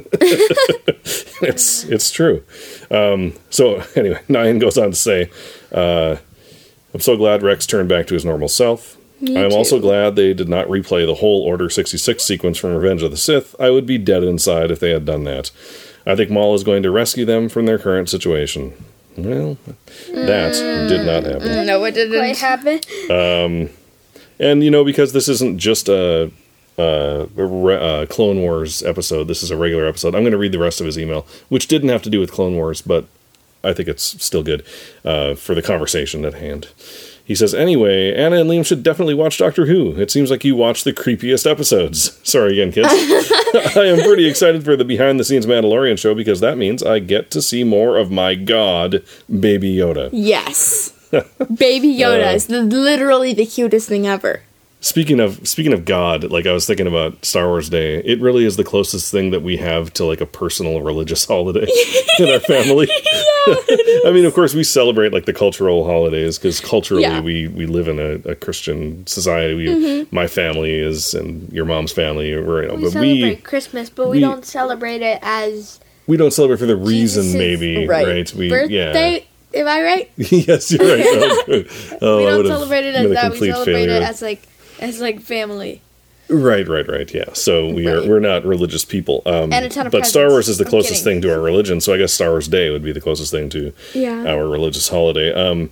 it's 1.40 1.85
it's 1.85 2.11
true. 2.11 2.42
Um, 2.90 3.35
so 3.50 3.76
anyway, 3.94 4.21
Nyan 4.28 4.61
goes 4.61 4.76
on 4.76 4.90
to 4.90 4.97
say, 4.97 5.30
uh, 5.71 6.16
"I'm 6.94 7.00
so 7.00 7.16
glad 7.16 7.42
Rex 7.42 7.66
turned 7.66 7.88
back 7.88 8.06
to 8.09 8.14
his 8.14 8.25
normal 8.25 8.49
self. 8.49 8.97
Me 9.20 9.37
I'm 9.37 9.52
also 9.52 9.78
glad 9.78 10.16
they 10.16 10.32
did 10.32 10.49
not 10.49 10.66
replay 10.68 11.04
the 11.04 11.16
whole 11.16 11.42
Order 11.42 11.68
66 11.68 12.25
sequence 12.25 12.56
from 12.56 12.75
Revenge 12.75 13.02
of 13.02 13.11
the 13.11 13.18
Sith. 13.18 13.54
I 13.61 13.68
would 13.68 13.85
be 13.85 13.99
dead 13.99 14.25
inside 14.25 14.70
if 14.70 14.80
they 14.80 14.90
had 14.90 15.04
done 15.04 15.25
that. 15.25 15.50
I 16.06 16.16
think 16.16 16.30
Maul 16.30 16.54
is 16.54 16.64
going 16.64 16.82
to 16.82 16.90
rescue 16.90 17.26
them 17.26 17.49
from 17.49 17.66
their 17.66 17.78
current 17.78 18.09
situation." 18.09 18.73
Well, 19.16 19.59
that 20.12 20.52
did 20.88 21.04
not 21.04 21.25
mm, 21.25 21.32
happen. 21.32 21.66
No, 21.66 21.85
it 21.85 21.92
didn't. 21.92 22.18
Quite 22.18 22.38
happen. 22.38 22.80
Um, 23.11 23.70
and 24.38 24.64
you 24.64 24.70
know, 24.70 24.85
because 24.85 25.12
this 25.12 25.28
isn't 25.28 25.59
just 25.59 25.88
a, 25.88 26.30
a, 26.78 27.28
a 27.37 28.02
a 28.02 28.06
Clone 28.06 28.40
Wars 28.40 28.82
episode, 28.82 29.25
this 29.25 29.42
is 29.42 29.50
a 29.50 29.56
regular 29.56 29.87
episode. 29.87 30.14
I'm 30.14 30.23
going 30.23 30.32
to 30.32 30.38
read 30.38 30.52
the 30.52 30.59
rest 30.59 30.80
of 30.80 30.87
his 30.87 30.99
email, 30.99 31.26
which 31.49 31.66
didn't 31.68 31.90
have 31.90 32.02
to 32.02 32.11
do 32.11 32.20
with 32.20 32.32
Clone 32.32 32.54
Wars, 32.54 32.80
but 32.80 33.06
I 33.62 33.73
think 33.73 33.88
it's 33.88 34.23
still 34.23 34.43
good 34.43 34.64
uh, 35.05 35.35
for 35.35 35.55
the 35.55 35.62
conversation 35.62 36.25
at 36.25 36.35
hand. 36.35 36.69
He 37.31 37.37
says, 37.37 37.55
anyway, 37.55 38.12
Anna 38.12 38.40
and 38.40 38.50
Liam 38.50 38.67
should 38.67 38.83
definitely 38.83 39.14
watch 39.14 39.38
Doctor 39.38 39.67
Who. 39.67 39.93
It 39.93 40.11
seems 40.11 40.33
like 40.33 40.45
you 40.45 40.57
watch 40.57 40.83
the 40.83 40.93
creepiest 40.93 41.49
episodes. 41.49 42.19
Sorry 42.29 42.61
again, 42.61 42.73
kids. 42.73 42.88
I 43.76 43.85
am 43.87 44.00
pretty 44.00 44.26
excited 44.26 44.64
for 44.64 44.75
the 44.75 44.85
behind 44.85 45.21
the 45.21 45.25
scenes 45.25 45.47
Mandalorian 45.47 45.99
show 45.99 46.14
because 46.14 46.40
that 46.40 46.59
means 46.59 46.83
I 46.83 46.99
get 46.99 47.31
to 47.31 47.40
see 47.40 47.62
more 47.62 47.99
of 47.99 48.11
my 48.11 48.35
god, 48.35 49.05
Baby 49.29 49.76
Yoda. 49.76 50.11
Yes. 50.12 50.93
Baby 51.11 51.95
Yoda 51.95 52.35
is 52.35 52.47
the, 52.47 52.62
literally 52.62 53.33
the 53.33 53.47
cutest 53.47 53.88
thing 53.88 54.07
ever. 54.07 54.43
Speaking 54.82 55.20
of 55.20 55.46
speaking 55.46 55.75
of 55.75 55.84
God, 55.84 56.25
like 56.30 56.46
I 56.46 56.52
was 56.52 56.66
thinking 56.66 56.87
about 56.87 57.22
Star 57.25 57.49
Wars 57.49 57.68
Day, 57.68 57.99
it 57.99 58.18
really 58.18 58.46
is 58.46 58.56
the 58.56 58.64
closest 58.64 59.12
thing 59.12 59.30
that 59.30 59.40
we 59.42 59.58
have 59.58 59.92
to 59.94 60.06
like 60.06 60.22
a 60.22 60.26
personal 60.26 60.80
religious 60.80 61.25
holiday 61.26 61.66
in 62.18 62.30
our 62.30 62.40
family. 62.40 62.87
yeah, 63.46 63.54
I 64.06 64.10
mean, 64.14 64.25
of 64.25 64.32
course, 64.32 64.54
we 64.54 64.64
celebrate 64.64 65.12
like 65.12 65.26
the 65.26 65.34
cultural 65.34 65.84
holidays 65.84 66.38
because 66.38 66.60
culturally 66.60 67.02
Yeah. 67.02 67.20
we 67.20 67.46
we 67.49 67.66
live 67.66 67.88
in 67.88 67.99
a, 67.99 68.30
a 68.30 68.34
Christian 68.34 69.06
society. 69.06 69.54
We, 69.54 69.66
mm-hmm. 69.66 70.16
My 70.16 70.26
family 70.26 70.75
is, 70.78 71.12
and 71.12 71.52
your 71.52 71.66
mom's 71.66 71.92
family, 71.92 72.32
or, 72.32 72.62
you 72.62 72.68
know, 72.68 72.75
We 72.76 72.82
but 72.84 72.90
celebrate 72.92 73.22
we 73.22 73.37
Christmas, 73.37 73.90
but 73.90 74.06
we, 74.08 74.16
we- 74.16 74.20
don't 74.20 74.46
celebrate 74.46 75.02
it 75.02 75.18
as 75.20 75.78
we 76.06 76.16
don't 76.16 76.32
celebrate 76.32 76.58
for 76.58 76.66
the 76.66 76.76
reason, 76.76 77.25
Jesus' 77.25 77.34
maybe, 77.34 77.87
right? 77.87 78.32
We 78.34 78.49
birthday. 78.49 79.12
yeah. 79.52 79.60
Am 79.60 79.66
I 79.68 79.82
right? 79.82 80.10
yes, 80.16 80.70
you're 80.72 80.80
right. 80.80 81.04
Oh. 81.06 81.64
Oh, 82.00 82.18
we 82.18 82.25
don't 82.25 82.46
celebrate 82.46 82.84
it 82.87 82.94
as 82.94 83.10
that. 83.10 83.32
We 83.32 83.38
celebrate 83.50 83.72
failure. 83.75 83.96
it 83.96 84.02
as 84.02 84.22
like 84.22 84.42
as 84.80 85.00
like 85.00 85.20
family. 85.20 85.80
Right, 86.28 86.68
right, 86.68 86.87
right. 86.88 87.12
Yeah. 87.12 87.32
So 87.32 87.68
we 87.72 87.88
are 87.88 88.06
we're 88.06 88.20
not 88.20 88.44
religious 88.44 88.84
people. 88.84 89.22
Um, 89.26 89.52
And 89.52 89.64
a 89.64 89.68
ton 89.68 89.87
of 89.87 89.92
but 89.92 90.06
Star. 90.06 90.28
Wars 90.28 90.49
is 90.49 90.58
the 90.58 90.64
closest 90.64 91.02
thing 91.02 91.20
to 91.22 91.32
our 91.32 91.40
religion. 91.40 91.80
So 91.80 91.92
I 91.92 91.99
guess 91.99 92.12
Star 92.12 92.30
Wars 92.30 92.46
Day 92.46 92.70
would 92.70 92.84
be 92.84 92.92
the 92.92 93.00
closest 93.00 93.32
thing 93.32 93.49
to 93.50 93.72
Yeah. 93.94 94.26
our 94.26 94.46
religious 94.49 94.88
holiday. 94.88 95.32
Um, 95.32 95.70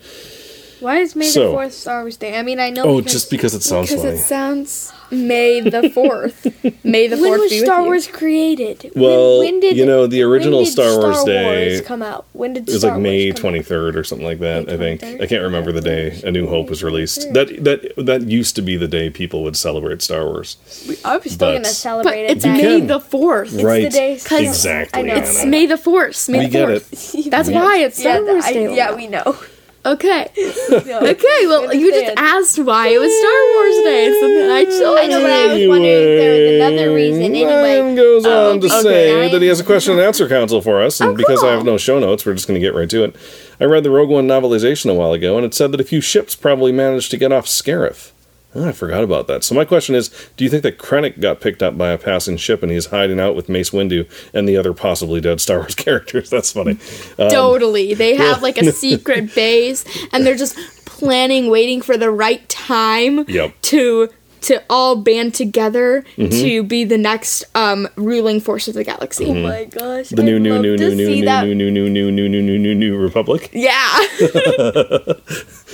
Why 0.81 0.99
is 1.01 1.17
May 1.17 1.27
So- 1.29 1.47
the 1.49 1.51
Fourth 1.53 1.73
Star 1.75 2.03
Wars 2.03 2.17
Day? 2.17 2.39
I 2.39 2.43
mean, 2.43 2.61
I 2.61 2.71
know. 2.71 2.85
oh, 2.85 2.97
because 2.99 3.13
just 3.13 3.31
because 3.31 3.55
it 3.55 3.63
sounds 3.63 3.89
Because 3.91 4.05
funny. 4.05 4.17
it 4.19 4.23
sounds 4.23 4.93
May 5.11 5.61
the 5.61 5.89
fourth. 5.95 6.45
May 6.85 7.07
the 7.09 7.17
Fourth. 7.17 7.23
when 7.31 7.31
fourth 7.31 7.41
was 7.41 7.51
be 7.51 7.57
with 7.61 7.65
Star 7.67 7.81
you. 7.81 7.87
Wars 7.87 8.07
created? 8.07 8.93
Well, 8.95 9.39
when, 9.39 9.53
when 9.55 9.61
did 9.61 9.77
you 9.77 9.87
know, 9.87 10.07
the 10.07 10.23
original 10.23 10.59
when 10.59 10.65
did 10.67 10.73
Star 10.73 10.99
Wars 10.99 11.25
Day- 11.25 11.69
Wars 11.77 11.81
come 11.87 12.03
out? 12.03 12.27
When 12.33 12.53
did 12.53 12.69
It 12.69 12.73
was 12.73 12.81
Star 12.83 12.93
like 12.93 13.01
May 13.01 13.25
Wars 13.27 13.35
come 13.35 13.41
twenty 13.41 13.59
out? 13.61 13.65
third 13.65 13.97
or 13.97 14.05
something 14.05 14.27
like 14.27 14.41
that. 14.41 14.69
I 14.69 14.77
think 14.77 15.03
I 15.03 15.27
can't 15.27 15.43
remember 15.43 15.73
the 15.73 15.81
day 15.81 16.21
A 16.25 16.31
New 16.31 16.47
Hope 16.47 16.69
was 16.69 16.83
released. 16.85 17.33
That 17.33 17.65
that 17.65 17.95
that 17.97 18.23
used 18.29 18.55
to 18.57 18.63
be 18.63 18.77
the 18.77 18.89
day 18.89 19.09
people 19.11 19.43
would 19.45 19.57
celebrate 19.57 20.03
Star 20.03 20.25
Wars. 20.27 20.59
I 21.05 21.17
was 21.17 21.33
still 21.33 21.49
gonna 21.49 21.61
But 21.61 21.67
celebrate 21.69 22.25
it. 22.25 22.31
it's 22.33 22.45
back. 22.45 22.59
May 22.63 22.81
the 22.83 23.01
fourth. 23.01 23.53
right? 23.63 23.85
the 23.85 23.91
day- 23.91 24.21
'cause 24.23 24.41
exactly. 24.43 25.01
I 25.01 25.03
know. 25.07 25.15
It's 25.17 25.45
May 25.45 25.67
the 25.67 25.79
fourth. 25.79 26.29
May 26.29 26.41
We 26.41 26.45
the 26.47 26.51
get 26.51 26.69
fourth. 26.69 27.15
it. 27.15 27.31
That's 27.31 27.49
We- 27.49 27.55
why 27.55 27.79
it's 27.79 27.99
Star 27.99 28.17
yeah, 28.17 28.21
Wars 28.31 28.45
Day. 28.45 28.77
yeah, 28.77 28.95
we 28.95 29.07
know. 29.07 29.37
Okay. 29.93 30.31
No. 30.87 31.01
Okay. 31.09 31.47
Well, 31.47 31.73
you 31.75 31.91
just 31.91 32.13
asked 32.17 32.59
why 32.59 32.89
it 32.89 32.99
was 32.99 33.11
Star 33.19 33.41
Wars 33.55 33.77
Day, 33.85 34.21
so 34.21 34.29
then 34.29 34.51
I 34.51 34.65
chose 34.65 34.99
I 34.99 35.07
know, 35.07 35.21
but 35.23 35.31
I 35.31 35.47
was 35.47 35.63
it. 35.63 35.69
wondering 35.69 35.93
if 35.95 36.21
there 36.21 36.33
was 36.33 36.73
another 36.73 36.95
reason. 36.95 37.23
Anyway, 37.23 37.51
Nyan 37.51 37.97
goes 37.97 38.27
oh, 38.27 38.51
on 38.53 38.61
to 38.61 38.67
okay. 38.67 38.83
say 38.83 39.33
that 39.33 39.41
he 39.43 39.49
has 39.49 39.61
a 39.61 39.65
question 39.65 39.95
and 39.95 40.03
answer 40.03 40.29
council 40.29 40.61
for 40.61 40.83
us, 40.83 41.01
and 41.01 41.11
Oh, 41.11 41.15
because 41.15 41.41
I 41.43 41.49
cool. 41.49 41.57
have 41.57 41.65
no 41.65 41.79
show 41.79 41.99
notes, 41.99 42.25
we're 42.27 42.35
just 42.35 42.47
going 42.47 42.61
to 42.61 42.65
get 42.67 42.75
right 42.75 42.89
to 42.91 43.05
it. 43.05 43.17
I 43.61 43.65
read 43.65 43.83
the 43.83 43.91
Rogue 43.91 44.11
One 44.11 44.27
novelization 44.29 44.91
a 44.91 44.95
while 44.95 45.13
ago, 45.13 45.37
and 45.37 45.45
it 45.47 45.55
said 45.55 45.73
that 45.73 45.81
a 45.81 45.85
few 45.85 46.01
ships 46.01 46.35
probably 46.37 46.71
managed 46.73 47.11
to 47.13 47.17
get 47.17 47.33
off 47.33 47.47
Scarif. 47.47 48.13
Oh, 48.55 48.67
I 48.67 48.73
forgot 48.73 49.05
about 49.05 49.27
that. 49.27 49.45
So 49.45 49.55
my 49.55 49.65
question 49.67 49.95
is, 49.95 50.09
do 50.37 50.43
you 50.45 50.49
think 50.51 50.63
that 50.63 50.79
Krennic 50.79 51.21
got 51.21 51.41
picked 51.41 51.63
up 51.63 51.77
by 51.77 51.91
a 51.91 51.99
passing 51.99 52.39
ship 52.39 52.63
and 52.63 52.73
he's 52.73 52.87
hiding 52.87 53.21
out 53.21 53.37
with 53.37 53.49
Mace 53.51 53.71
Windu 53.71 54.09
and 54.33 54.49
the 54.49 54.57
other 54.57 54.73
possibly 54.73 55.21
dead 55.21 55.41
Star 55.41 55.59
Wars 55.59 55.75
characters? 55.75 56.31
That's 56.31 56.51
funny. 56.53 56.79
Um, 57.19 57.29
Totally. 57.31 57.93
They 57.95 58.17
have 58.17 58.43
like 58.43 58.57
a 58.59 58.73
secret 58.73 59.35
base 59.35 59.85
and 60.13 60.27
they're 60.27 60.35
just 60.35 60.57
planning, 60.87 61.51
waiting 61.51 61.83
for 61.83 61.97
the 61.99 62.11
right 62.11 62.49
time 62.49 63.25
Yep. 63.29 63.55
to 63.63 64.09
to 64.41 64.63
all 64.71 64.95
band 64.95 65.35
together 65.35 66.05
to 66.17 66.63
be 66.63 66.85
the 66.85 66.97
next 66.97 67.43
um, 67.57 67.89
ruling 67.97 68.41
force 68.41 68.69
of 68.69 68.75
the 68.75 68.85
galaxy. 68.85 69.27
oh 69.27 69.35
my 69.35 69.65
gosh, 69.65 70.11
the 70.11 70.23
new, 70.23 70.39
new, 70.39 70.61
new, 70.63 70.77
new, 70.77 70.95
new, 70.95 71.11
new, 71.17 71.55
new, 71.55 71.55
new, 71.55 71.71
new, 71.71 71.91
new, 71.91 72.11
new, 72.11 72.31
new, 72.31 72.41
new, 72.43 72.59
new, 72.59 72.75
new 72.77 72.97
Republic. 72.97 73.51
Yeah. 73.53 73.99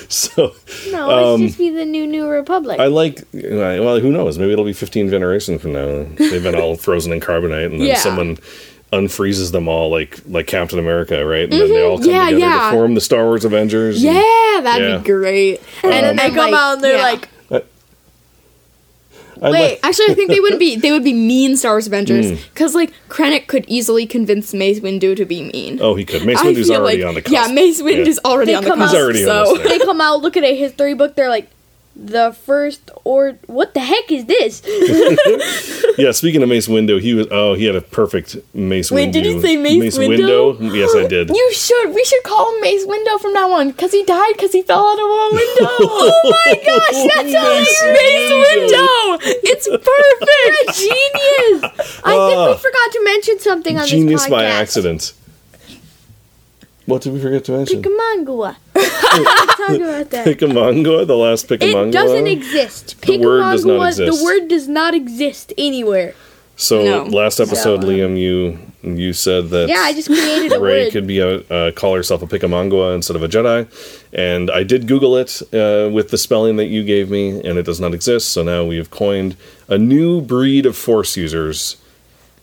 So 0.10 0.54
No, 0.90 1.10
Um, 1.34 1.40
let's 1.40 1.52
just 1.52 1.58
be 1.58 1.70
the 1.70 1.84
new 1.84 2.06
New 2.06 2.26
Republic. 2.28 2.78
I 2.80 2.86
like. 2.86 3.22
Well, 3.32 4.00
who 4.00 4.10
knows? 4.10 4.38
Maybe 4.38 4.52
it'll 4.52 4.64
be 4.64 4.72
15 4.72 5.08
generations 5.10 5.60
from 5.62 5.72
now. 5.72 6.04
They've 6.16 6.42
been 6.42 6.54
all 6.56 6.76
frozen 6.86 7.12
in 7.12 7.20
carbonite, 7.20 7.66
and 7.66 7.80
then 7.80 7.88
Yeah. 7.88 7.98
someone 7.98 8.38
unfreezes 8.92 9.50
them 9.50 9.66
all, 9.66 9.90
like 9.90 10.20
like 10.28 10.46
Captain 10.46 10.78
America, 10.78 11.24
right? 11.26 11.44
And 11.44 11.52
then 11.52 11.68
they 11.68 11.82
all 11.82 11.98
come 11.98 12.06
Mm-hmm. 12.06 12.10
Yeah, 12.14 12.24
together 12.26 12.38
yeah. 12.40 12.70
to 12.70 12.76
form 12.76 12.94
the 12.94 13.00
Star 13.00 13.24
Wars 13.24 13.44
Avengers. 13.44 13.96
and- 14.04 14.14
yeah, 14.14 14.60
that'd 14.62 14.88
Yeah. 14.88 14.98
be 14.98 15.04
great. 15.04 15.60
and 15.82 15.92
then 15.92 16.16
they 16.16 16.28
come 16.28 16.50
like, 16.50 16.54
out 16.54 16.74
and 16.74 16.84
they're 16.84 16.96
yeah. 16.96 17.02
like, 17.02 17.28
I 19.44 19.50
Wait, 19.50 19.60
like- 19.72 19.80
actually, 19.82 20.06
I 20.10 20.14
think 20.14 20.30
they 20.30 20.40
would 20.40 20.58
be 20.58 20.76
they 20.76 20.90
would 20.90 21.04
be 21.04 21.12
mean 21.12 21.56
Star 21.56 21.72
Wars 21.74 21.86
Avengers 21.86 22.30
Hmm. 22.30 22.36
because 22.54 22.74
like 22.74 22.92
Krennic 23.08 23.46
could 23.46 23.64
easily 23.68 24.06
convince 24.06 24.54
Mace 24.54 24.80
Windu 24.80 25.14
to 25.16 25.24
be 25.26 25.42
mean. 25.42 25.78
oh, 25.82 25.94
he 25.94 26.04
could. 26.04 26.24
Mace 26.24 26.38
I 26.38 26.46
Windu's 26.46 26.68
feel 26.68 26.80
already 26.80 27.02
like- 27.02 27.08
on 27.08 27.14
the 27.14 27.22
cusp. 27.22 27.32
Yeah, 27.34 27.46
Mace 27.52 27.82
Windu's 27.82 28.18
already 28.24 28.52
They 28.52 28.56
on 28.56 28.64
the 28.64 28.70
come 28.70 28.78
cusp. 28.78 28.94
out- 28.94 28.96
He's 28.96 29.02
already 29.04 29.22
so 29.24 29.44
almost 29.44 29.62
there. 29.64 29.78
they 29.78 29.84
come 29.84 30.00
out, 30.00 30.22
look 30.22 30.36
at 30.38 30.44
a 30.44 30.56
history 30.56 30.94
book, 30.94 31.14
they're 31.14 31.28
like, 31.28 31.48
the 31.96 32.32
first 32.32 32.90
or 33.04 33.38
what 33.46 33.72
the 33.74 33.80
heck 33.80 34.10
is 34.10 34.24
this? 34.26 34.62
Yeah, 35.96 36.10
speaking 36.10 36.42
of 36.42 36.48
Mace 36.48 36.66
Window, 36.66 36.98
he 36.98 37.14
was. 37.14 37.28
Oh, 37.30 37.54
he 37.54 37.66
had 37.66 37.76
a 37.76 37.80
perfect 37.80 38.34
Mace 38.52 38.90
Window. 38.90 39.06
Wait, 39.06 39.08
Windu. 39.10 39.12
did 39.12 39.26
you 39.26 39.40
say 39.40 39.56
Mace 39.56 39.96
window? 39.96 40.54
Windu? 40.54 40.74
Yes, 40.74 40.92
I 40.96 41.06
did. 41.06 41.28
you 41.34 41.52
should. 41.54 41.94
We 41.94 42.02
should 42.04 42.24
call 42.24 42.52
him 42.52 42.60
Mace 42.62 42.84
Window 42.84 43.16
from 43.18 43.32
now 43.32 43.52
on 43.52 43.68
because 43.70 43.92
he 43.92 44.02
died 44.04 44.32
because 44.32 44.50
he 44.50 44.62
fell 44.62 44.84
out 44.84 44.98
of 44.98 45.04
a 45.04 45.34
window. 45.36 45.70
oh 45.86 46.42
my 46.46 46.54
gosh, 46.66 47.14
that's 47.14 47.32
Mace 47.32 47.82
Mace 47.94 48.32
Window. 48.32 49.40
It's 49.44 49.68
perfect. 49.68 50.30
You're 50.34 50.70
a 50.70 50.72
genius! 50.74 52.00
I 52.02 52.10
think 52.10 52.38
Ah. 52.38 52.50
we 52.50 52.56
forgot 52.58 52.92
to 52.92 53.00
mention 53.04 53.38
something 53.38 53.78
on 53.78 53.86
Genius 53.86 54.22
this 54.22 54.30
podcast. 54.30 54.32
Genius 54.32 54.42
by 54.42 54.44
accident. 54.46 55.12
What 56.86 57.02
did 57.02 57.12
we 57.14 57.20
forget 57.20 57.44
to 57.46 57.52
mention? 57.52 57.82
Picamangua. 57.82 58.56
Talk 58.74 59.76
about 59.76 60.10
that. 60.10 60.26
Picamangua, 60.26 61.06
the 61.06 61.16
last 61.16 61.48
Picamangua. 61.48 61.88
It 61.88 61.92
doesn't 61.92 62.26
exist. 62.26 63.00
The 63.02 63.18
word 63.18 63.40
does 63.52 63.64
not 63.64 63.88
exist. 63.88 64.18
the 64.18 64.24
word 64.24 64.48
does 64.48 64.68
not 64.68 64.94
exist 64.94 65.52
anywhere. 65.56 66.14
So 66.56 66.84
No. 66.84 67.04
last 67.04 67.40
episode, 67.40 67.82
So, 67.82 67.88
uh, 67.88 67.90
Liam, 67.90 68.16
you 68.18 68.58
you 68.82 69.12
said 69.12 69.48
that 69.48 69.68
Yeah, 69.68 69.80
I 69.80 69.92
just 69.92 70.06
created 70.08 70.52
a 70.52 70.60
Rey 70.60 70.84
word. 70.84 70.92
could 70.92 71.06
be 71.06 71.18
a 71.18 71.38
uh, 71.50 71.70
call 71.72 71.96
herself 71.96 72.22
a 72.22 72.26
Picamangua 72.26 72.94
instead 72.94 73.16
of 73.16 73.22
a 73.24 73.28
Jedi, 73.28 73.66
and 74.12 74.50
I 74.50 74.62
did 74.62 74.86
Google 74.86 75.16
it 75.16 75.42
uh, 75.52 75.90
with 75.90 76.10
the 76.10 76.18
spelling 76.18 76.56
that 76.56 76.66
you 76.66 76.84
gave 76.84 77.10
me, 77.10 77.40
and 77.42 77.58
it 77.58 77.64
does 77.64 77.80
not 77.80 77.92
exist. 77.94 78.28
So 78.28 78.42
now 78.44 78.62
we 78.64 78.76
have 78.76 78.90
coined 78.90 79.36
a 79.68 79.78
new 79.78 80.20
breed 80.20 80.64
of 80.66 80.76
Force 80.76 81.16
users 81.16 81.76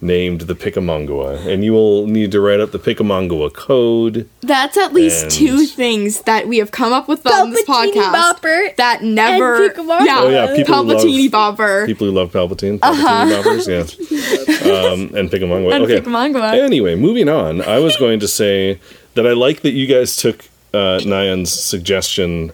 named 0.02 0.42
the 0.42 0.56
Picamangua, 0.56 1.46
and 1.46 1.64
you 1.64 1.74
will 1.74 2.08
need 2.08 2.32
to 2.32 2.42
write 2.42 2.60
up 2.60 2.72
the 2.72 2.80
Picamangua 2.80 3.54
code. 3.54 4.28
That's 4.42 4.76
at 4.78 4.94
least 4.94 5.30
two 5.30 5.66
things 5.66 6.22
that 6.24 6.48
we 6.48 6.58
have 6.58 6.72
come 6.72 6.92
up 6.92 7.08
with 7.08 7.26
on 7.28 7.52
this 7.52 7.64
Palpatine 7.66 7.94
podcast 7.94 8.14
Bopper 8.40 8.76
that 8.78 9.04
never. 9.04 9.66
and 9.68 9.76
Yeah, 10.06 10.20
Oh, 10.22 10.30
yeah, 10.30 10.56
people 10.56 10.76
who 10.76 10.84
love- 10.94 11.04
Palpatine 11.04 11.30
Bopper 11.30 11.86
People 11.86 12.08
who 12.08 12.14
love 12.14 12.32
Palpatine, 12.32 12.80
Palpatine 12.80 13.42
boppers, 13.44 13.68
yeah, 13.68 14.92
um, 14.92 15.16
and 15.16 15.30
Picamangua. 15.30 15.68
Uh-huh. 15.68 15.76
and 15.76 15.84
okay, 15.86 16.02
Picamangua. 16.02 16.54
Anyway, 16.60 16.96
moving 16.96 17.30
on. 17.30 17.62
I 17.62 17.80
was 17.80 17.96
going 17.98 18.20
to 18.22 18.28
say 18.28 18.80
that 19.14 19.28
I 19.28 19.34
like 19.34 19.62
that 19.62 19.72
you 19.72 19.86
guys 19.88 20.16
took 20.18 20.46
uh, 20.74 21.00
Nyan's 21.06 21.52
suggestion 21.52 22.52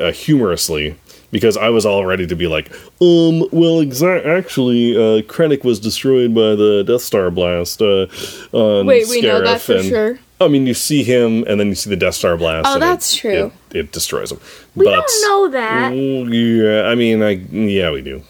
uh, 0.00 0.12
humorously 0.12 0.96
because 1.30 1.56
I 1.56 1.68
was 1.70 1.86
all 1.86 2.04
ready 2.06 2.26
to 2.26 2.34
be 2.36 2.46
like, 2.46 2.70
um, 3.00 3.40
well, 3.52 3.82
exa- 3.84 4.24
actually, 4.26 4.96
uh, 4.96 5.22
Krennic 5.22 5.64
was 5.64 5.80
destroyed 5.80 6.34
by 6.34 6.54
the 6.54 6.84
Death 6.86 7.02
Star 7.02 7.30
blast. 7.30 7.80
Uh, 7.80 8.06
on 8.52 8.86
Wait, 8.86 9.08
we 9.08 9.20
know 9.20 9.42
that 9.42 9.60
for 9.60 9.76
and- 9.76 9.84
sure. 9.84 10.18
I 10.42 10.48
mean, 10.48 10.66
you 10.66 10.72
see 10.72 11.04
him, 11.04 11.44
and 11.46 11.60
then 11.60 11.68
you 11.68 11.74
see 11.74 11.90
the 11.90 11.96
Death 11.96 12.14
Star 12.14 12.34
blast. 12.34 12.66
Oh, 12.66 12.74
and 12.74 12.82
that's 12.82 13.14
it, 13.14 13.18
true. 13.18 13.52
It, 13.72 13.76
it 13.76 13.92
destroys 13.92 14.32
him. 14.32 14.40
We 14.74 14.86
but, 14.86 14.92
don't 15.06 15.22
know 15.28 15.48
that. 15.50 15.92
Mm, 15.92 16.62
Yeah, 16.64 16.88
I 16.88 16.94
mean, 16.94 17.22
I 17.22 17.32
yeah, 17.32 17.90
we 17.90 18.00
do. 18.00 18.22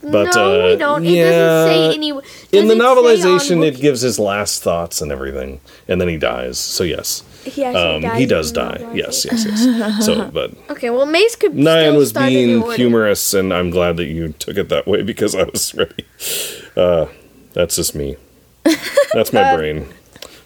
But 0.00 0.34
no, 0.34 0.64
uh, 0.64 0.68
we 0.68 0.76
don't. 0.76 1.04
It 1.04 1.10
yeah, 1.10 1.30
doesn't 1.30 1.72
say 1.92 1.94
any. 1.96 2.10
in 2.10 2.68
the 2.68 2.76
does 2.76 3.20
say 3.20 3.28
on 3.28 3.38
novelization, 3.38 3.66
it 3.66 3.80
gives 3.80 4.00
his 4.00 4.18
last 4.18 4.62
thoughts 4.62 5.02
and 5.02 5.10
everything, 5.10 5.60
and 5.88 6.00
then 6.00 6.08
he 6.08 6.16
dies. 6.16 6.58
So 6.58 6.84
yes, 6.84 7.22
He 7.46 7.64
actually 7.64 7.96
um, 7.96 8.02
dies 8.02 8.18
he 8.18 8.26
does 8.26 8.52
die. 8.52 8.90
Yes, 8.92 9.24
yes, 9.24 9.44
yes. 9.46 10.04
So, 10.04 10.30
but 10.32 10.52
Okay, 10.70 10.90
well, 10.90 11.06
Mace 11.06 11.36
could. 11.36 11.52
Nyan 11.52 11.88
still 11.88 11.96
was 11.96 12.12
being 12.12 12.70
humorous, 12.72 13.34
and 13.34 13.52
I'm 13.52 13.70
glad 13.70 13.96
that 13.98 14.06
you 14.06 14.32
took 14.32 14.56
it 14.56 14.68
that 14.68 14.86
way 14.86 15.02
because 15.02 15.34
I 15.34 15.44
was 15.44 15.74
ready. 15.74 16.04
Uh, 16.76 17.06
that's 17.52 17.76
just 17.76 17.94
me. 17.94 18.16
That's 19.12 19.32
my 19.32 19.54
brain. 19.56 19.88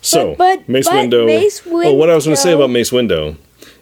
So, 0.02 0.35
but- 0.37 0.69
Mace 0.69 0.87
but 0.87 0.95
Window. 0.95 1.26
Mace 1.26 1.62
oh, 1.66 1.95
what 1.95 2.11
I 2.11 2.14
was 2.14 2.25
going 2.25 2.37
to 2.37 2.40
say 2.40 2.52
about 2.52 2.71
Mace 2.71 2.92
Window 2.92 3.37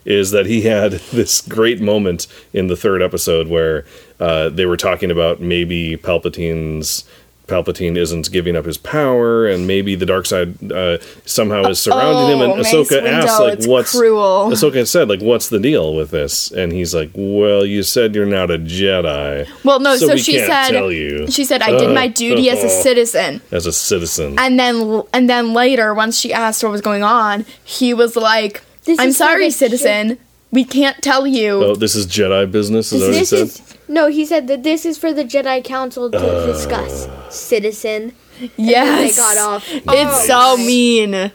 is 0.05 0.31
that 0.31 0.45
he 0.45 0.61
had 0.61 0.91
this 1.11 1.41
great 1.41 1.81
moment 1.81 2.27
in 2.53 2.67
the 2.67 2.75
third 2.75 3.01
episode 3.01 3.47
where 3.47 3.85
uh, 4.19 4.49
they 4.49 4.65
were 4.65 4.77
talking 4.77 5.11
about 5.11 5.39
maybe 5.39 5.97
Palpatine's 5.97 7.03
Palpatine 7.49 7.97
isn't 7.97 8.31
giving 8.31 8.55
up 8.55 8.65
his 8.65 8.77
power, 8.77 9.47
and 9.47 9.67
maybe 9.67 9.95
the 9.95 10.05
dark 10.05 10.25
side 10.25 10.71
uh, 10.71 10.99
somehow 11.25 11.63
is 11.69 11.79
surrounding 11.81 12.37
him. 12.37 12.41
Oh, 12.41 12.53
And 12.53 12.61
Mace 12.63 12.73
Ahsoka 12.73 13.03
asked, 13.05 13.27
Windu, 13.27 13.39
like, 13.39 13.53
it's 13.57 13.67
"What's 13.67 13.91
cruel." 13.91 14.49
Ahsoka 14.51 14.87
said, 14.87 15.09
like, 15.09 15.21
"What's 15.21 15.49
the 15.49 15.59
deal 15.59 15.95
with 15.95 16.11
this?" 16.11 16.51
And 16.51 16.71
he's 16.71 16.93
like, 16.95 17.09
"Well, 17.15 17.65
you 17.65 17.83
said 17.83 18.15
you're 18.15 18.25
not 18.25 18.51
a 18.51 18.57
Jedi." 18.59 19.47
Well, 19.63 19.79
no. 19.79 19.97
So, 19.97 20.13
we 20.13 20.19
she 20.19 20.33
can't 20.37 20.47
said. 20.67 20.71
tell 20.71 20.91
you 20.91 21.29
She 21.29 21.43
said 21.43 21.61
I 21.61 21.77
did 21.77 21.93
my 21.93 22.07
duty 22.23 22.49
as 22.49 22.63
a 22.63 22.69
citizen, 22.69 23.41
as 23.51 23.65
a 23.65 23.71
citizen. 23.73 24.37
and 24.39 24.59
then 24.59 25.03
and 25.13 25.29
then 25.29 25.53
later, 25.53 25.93
once 25.93 26.17
she 26.19 26.31
asked 26.33 26.63
what 26.63 26.71
was 26.71 26.81
going 26.81 27.03
on, 27.03 27.45
he 27.63 27.93
was 27.93 28.15
like, 28.15 28.61
This 28.85 28.99
"I'm 28.99 29.11
sorry, 29.11 29.47
the 29.47 29.51
citizen. 29.51 30.17
We 30.51 30.63
can't 30.65 30.99
tell 31.03 31.27
you." 31.27 31.63
oh, 31.63 31.75
this 31.75 31.93
is 31.95 32.07
Jedi 32.07 32.49
business. 32.51 32.91
Is 32.91 33.01
that 33.01 33.07
what 33.07 33.13
he 33.13 33.19
This 33.19 33.29
said? 33.29 33.39
is 33.41 33.68
no. 33.89 34.07
He 34.07 34.23
said 34.25 34.47
that 34.47 34.63
this 34.63 34.85
is 34.85 34.97
for 34.97 35.11
the 35.11 35.23
Jedi 35.25 35.61
Council 35.63 36.09
to 36.09 36.17
Uh. 36.17 36.45
discuss. 36.45 37.09
Citizen. 37.29 38.13
yes, 38.55 39.15
They 39.15 39.21
got 39.21 39.37
off. 39.37 39.67
It's 39.73 39.85
Oh, 39.87 40.25
so 40.27 40.57
my. 40.57 40.63
mean. 40.65 41.31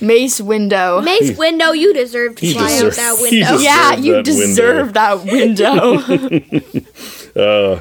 Mace 0.00 0.40
Window. 0.40 1.00
Mace 1.00 1.36
Window, 1.38 1.70
you 1.72 1.94
deserve 1.94 2.34
to 2.36 2.46
He 2.46 2.52
fly 2.54 2.68
deserved- 2.68 2.98
out 2.98 3.16
that 3.16 3.22
window. 3.22 3.46
deserved- 3.46 3.62
yeah, 3.62 3.90
that 3.94 3.98
you 4.02 4.12
window. 4.14 4.22
deserve 4.32 4.92
that 4.94 5.24
window. 5.24 6.82
Uh, 7.34 7.78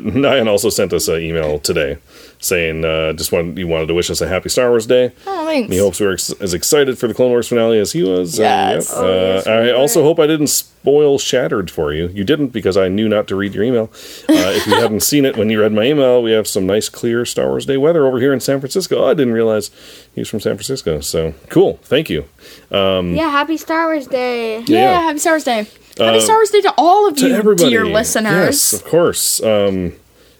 Nyan 0.00 0.48
also 0.48 0.70
sent 0.70 0.92
us 0.94 1.06
an 1.08 1.20
email 1.20 1.58
today 1.58 1.98
saying 2.38 2.84
uh, 2.84 3.12
just 3.14 3.32
wanted 3.32 3.58
you 3.58 3.66
wanted 3.66 3.86
to 3.86 3.94
wish 3.94 4.10
us 4.10 4.20
a 4.20 4.28
happy 4.28 4.48
Star 4.48 4.68
Wars 4.70 4.86
Day. 4.86 5.12
Oh, 5.26 5.44
thanks. 5.46 5.72
He 5.72 5.78
hopes 5.78 6.00
we 6.00 6.06
are 6.06 6.12
ex- 6.12 6.32
as 6.40 6.54
excited 6.54 6.98
for 6.98 7.08
the 7.08 7.14
Clone 7.14 7.30
Wars 7.30 7.48
finale 7.48 7.78
as 7.78 7.92
he 7.92 8.02
was. 8.02 8.38
Uh, 8.38 8.42
Yes. 8.42 8.88
yep. 8.90 8.98
Oh, 8.98 9.06
yes, 9.34 9.46
Uh, 9.46 9.50
I 9.50 9.72
also 9.72 10.02
hope 10.02 10.18
I 10.20 10.26
didn't 10.26 10.48
spoil 10.48 11.18
Shattered 11.18 11.70
for 11.70 11.92
you. 11.92 12.08
You 12.08 12.22
didn't 12.24 12.48
because 12.48 12.76
I 12.76 12.88
knew 12.88 13.08
not 13.08 13.26
to 13.28 13.36
read 13.36 13.54
your 13.54 13.64
email. 13.64 13.90
Uh, 14.28 14.34
if 14.54 14.66
you 14.66 14.74
haven't 14.74 15.00
seen 15.02 15.24
it 15.24 15.36
when 15.36 15.50
you 15.50 15.60
read 15.60 15.72
my 15.72 15.84
email, 15.84 16.22
we 16.22 16.30
have 16.32 16.46
some 16.46 16.66
nice, 16.66 16.88
clear 16.88 17.24
Star 17.24 17.46
Wars 17.48 17.66
Day 17.66 17.76
weather 17.76 18.06
over 18.06 18.20
here 18.20 18.32
in 18.32 18.40
San 18.40 18.60
Francisco. 18.60 19.02
Oh, 19.04 19.08
I 19.10 19.14
didn't 19.14 19.32
realize 19.34 19.70
he 20.14 20.20
was 20.20 20.28
from 20.28 20.40
San 20.40 20.54
Francisco. 20.56 21.00
So 21.00 21.34
cool. 21.48 21.78
Thank 21.84 22.08
you. 22.10 22.24
yeah, 22.70 23.30
happy 23.30 23.56
Star 23.56 23.86
Wars 23.86 24.06
Day. 24.06 24.58
yeah, 24.60 24.64
Yeah. 24.66 25.00
happy 25.02 25.18
Star 25.18 25.32
Wars 25.32 25.44
Day. 25.44 25.66
Happy 25.98 26.20
Star 26.20 26.36
Wars 26.36 26.50
Day 26.50 26.60
to 26.60 26.74
all 26.76 27.08
of 27.08 27.16
to 27.16 27.28
you, 27.28 27.34
everybody. 27.34 27.70
dear 27.70 27.86
listeners. 27.86 28.32
Yes, 28.34 28.72
of 28.74 28.84
course. 28.84 29.42
Um, 29.42 29.94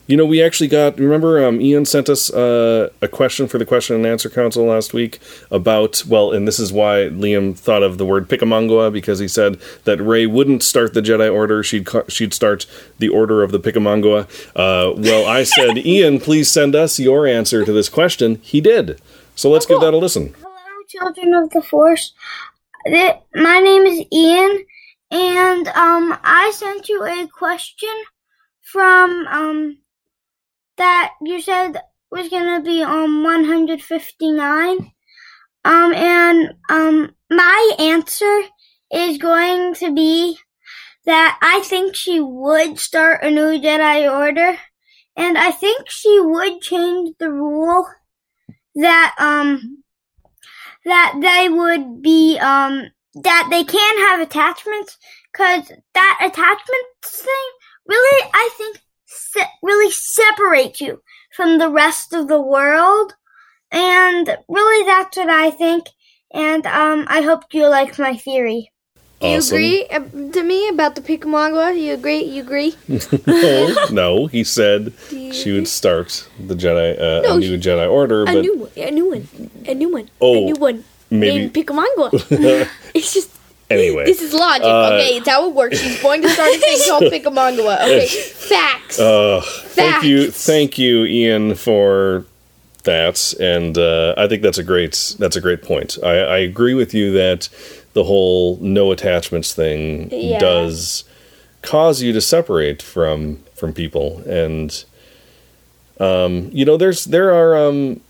you 0.06 0.16
know, 0.16 0.24
we 0.24 0.40
actually 0.40 0.68
got. 0.68 0.98
Remember, 0.98 1.44
um, 1.44 1.60
Ian 1.60 1.84
sent 1.84 2.08
us 2.08 2.30
uh, 2.30 2.90
a 3.02 3.08
question 3.08 3.48
for 3.48 3.58
the 3.58 3.66
question 3.66 3.96
and 3.96 4.06
answer 4.06 4.30
council 4.30 4.64
last 4.64 4.94
week 4.94 5.18
about. 5.50 6.04
Well, 6.06 6.32
and 6.32 6.46
this 6.46 6.60
is 6.60 6.72
why 6.72 7.08
Liam 7.10 7.56
thought 7.56 7.82
of 7.82 7.98
the 7.98 8.06
word 8.06 8.28
Picamongua 8.28 8.92
because 8.92 9.18
he 9.18 9.26
said 9.26 9.60
that 9.84 10.00
Rey 10.00 10.26
wouldn't 10.26 10.62
start 10.62 10.94
the 10.94 11.02
Jedi 11.02 11.32
Order; 11.32 11.62
she'd 11.64 11.88
she'd 12.08 12.32
start 12.32 12.66
the 12.98 13.08
Order 13.08 13.42
of 13.42 13.50
the 13.50 13.58
Picamongua. 13.58 14.28
Uh, 14.54 14.94
well, 14.96 15.26
I 15.26 15.42
said, 15.42 15.78
Ian, 15.84 16.20
please 16.20 16.50
send 16.50 16.76
us 16.76 17.00
your 17.00 17.26
answer 17.26 17.64
to 17.64 17.72
this 17.72 17.88
question. 17.88 18.36
He 18.42 18.60
did. 18.60 19.00
So 19.34 19.50
let's 19.50 19.66
give 19.66 19.80
that 19.80 19.92
a 19.92 19.98
listen. 19.98 20.34
Hello, 20.40 20.82
children 20.88 21.34
of 21.34 21.50
the 21.50 21.62
Force. 21.62 22.14
My 22.86 23.58
name 23.58 23.82
is 23.82 24.06
Ian, 24.12 24.64
and 25.10 25.66
um, 25.68 26.16
I 26.22 26.52
sent 26.54 26.88
you 26.88 27.02
a 27.02 27.26
question 27.26 27.90
from 28.62 29.26
um 29.28 29.78
that 30.76 31.12
you 31.22 31.40
said 31.40 31.80
was 32.10 32.28
gonna 32.28 32.60
be 32.60 32.82
on 32.82 33.22
159. 33.22 34.92
Um, 35.64 35.92
and 35.92 36.54
um, 36.70 37.14
my 37.30 37.74
answer 37.78 38.42
is 38.92 39.18
going 39.18 39.74
to 39.74 39.92
be 39.92 40.38
that 41.04 41.38
I 41.40 41.60
think 41.60 41.94
she 41.94 42.20
would 42.20 42.78
start 42.78 43.24
a 43.24 43.30
new 43.30 43.60
Jedi 43.60 44.10
Order, 44.10 44.58
and 45.16 45.38
I 45.38 45.50
think 45.50 45.88
she 45.88 46.20
would 46.20 46.60
change 46.60 47.16
the 47.18 47.30
rule 47.30 47.86
that 48.76 49.14
um 49.18 49.82
that 50.84 51.14
they 51.20 51.48
would 51.48 52.02
be 52.02 52.38
um 52.38 52.84
that 53.14 53.48
they 53.50 53.64
can 53.64 53.98
have 53.98 54.20
attachments 54.20 54.98
because 55.32 55.72
that 55.94 56.18
attachment 56.20 56.86
thing 57.02 57.50
really 57.86 58.30
I 58.34 58.50
think 58.58 58.80
se- 59.06 59.50
really 59.62 59.90
separate 59.90 60.80
you 60.80 61.02
from 61.34 61.58
the 61.58 61.68
rest 61.70 62.12
of 62.12 62.28
the 62.28 62.40
world 62.40 63.14
and 63.72 64.36
really 64.48 64.84
that's 64.86 65.16
what 65.16 65.28
I 65.30 65.50
think 65.50 65.86
and 66.32 66.66
um 66.66 67.06
I 67.08 67.22
hope 67.22 67.44
you 67.52 67.68
like 67.68 67.98
my 67.98 68.16
theory. 68.16 68.70
Do 69.20 69.28
you 69.28 69.38
agree 69.38 69.86
uh, 69.88 70.00
to 70.32 70.42
me 70.42 70.68
about 70.68 70.94
the 70.94 71.00
Picamongua? 71.00 71.80
You 71.80 71.94
agree? 71.94 72.22
You 72.22 72.42
agree? 72.42 72.74
no, 73.26 73.74
no, 73.90 74.26
he 74.26 74.44
said 74.44 74.92
she 75.08 75.52
would 75.52 75.66
start 75.68 76.28
the 76.38 76.54
Jedi 76.54 77.00
uh, 77.00 77.22
No, 77.22 77.36
a 77.36 77.38
new 77.38 77.56
Jedi 77.56 77.90
Order, 77.90 78.24
A 78.24 78.26
but 78.26 78.42
new 78.42 78.58
one. 78.58 78.70
A 78.76 78.90
new 78.90 79.08
one. 79.08 79.28
A 79.66 79.74
new 79.74 79.88
one. 79.90 80.10
Oh, 80.20 80.34
a 80.36 80.40
new 80.44 80.56
one. 80.56 80.84
maybe- 81.08 81.38
Named 81.38 81.54
Picamongua. 81.54 82.10
it's 82.94 83.14
just. 83.14 83.30
Anyway. 83.70 84.04
This 84.04 84.20
is 84.22 84.32
logic. 84.32 84.64
Uh, 84.64 84.90
okay, 84.94 85.16
it's 85.16 85.28
how 85.28 85.48
it 85.48 85.54
works. 85.54 85.78
She's 85.78 86.00
going 86.02 86.22
to 86.22 86.28
start 86.28 86.50
a 86.54 86.58
thing 86.58 86.78
called 86.88 87.02
Picamongua. 87.04 87.82
Okay, 87.82 88.06
facts. 88.06 88.98
Uh, 88.98 89.42
thank 89.44 90.04
you, 90.04 90.30
thank 90.30 90.78
you, 90.78 91.04
Ian, 91.04 91.54
for 91.54 92.24
that, 92.84 93.34
and 93.40 93.76
uh, 93.76 94.14
I 94.16 94.28
think 94.28 94.42
that's 94.42 94.58
a 94.58 94.62
great 94.64 95.16
that's 95.18 95.36
a 95.36 95.40
great 95.40 95.62
point. 95.62 95.98
I, 96.02 96.18
I 96.18 96.38
agree 96.38 96.74
with 96.74 96.94
you 96.94 97.10
that 97.12 97.48
the 97.94 98.04
whole 98.04 98.58
no 98.60 98.92
attachments 98.92 99.52
thing 99.54 100.08
Yeah. 100.12 100.38
does 100.38 101.04
cause 101.62 102.00
you 102.02 102.12
to 102.12 102.20
separate 102.20 102.80
from 102.82 103.38
from 103.54 103.72
people, 103.72 104.18
and 104.26 104.84
um, 105.98 106.50
you 106.52 106.64
know, 106.64 106.76
there's 106.76 107.06
there 107.06 107.34
are 107.34 107.56
um, 107.68 108.00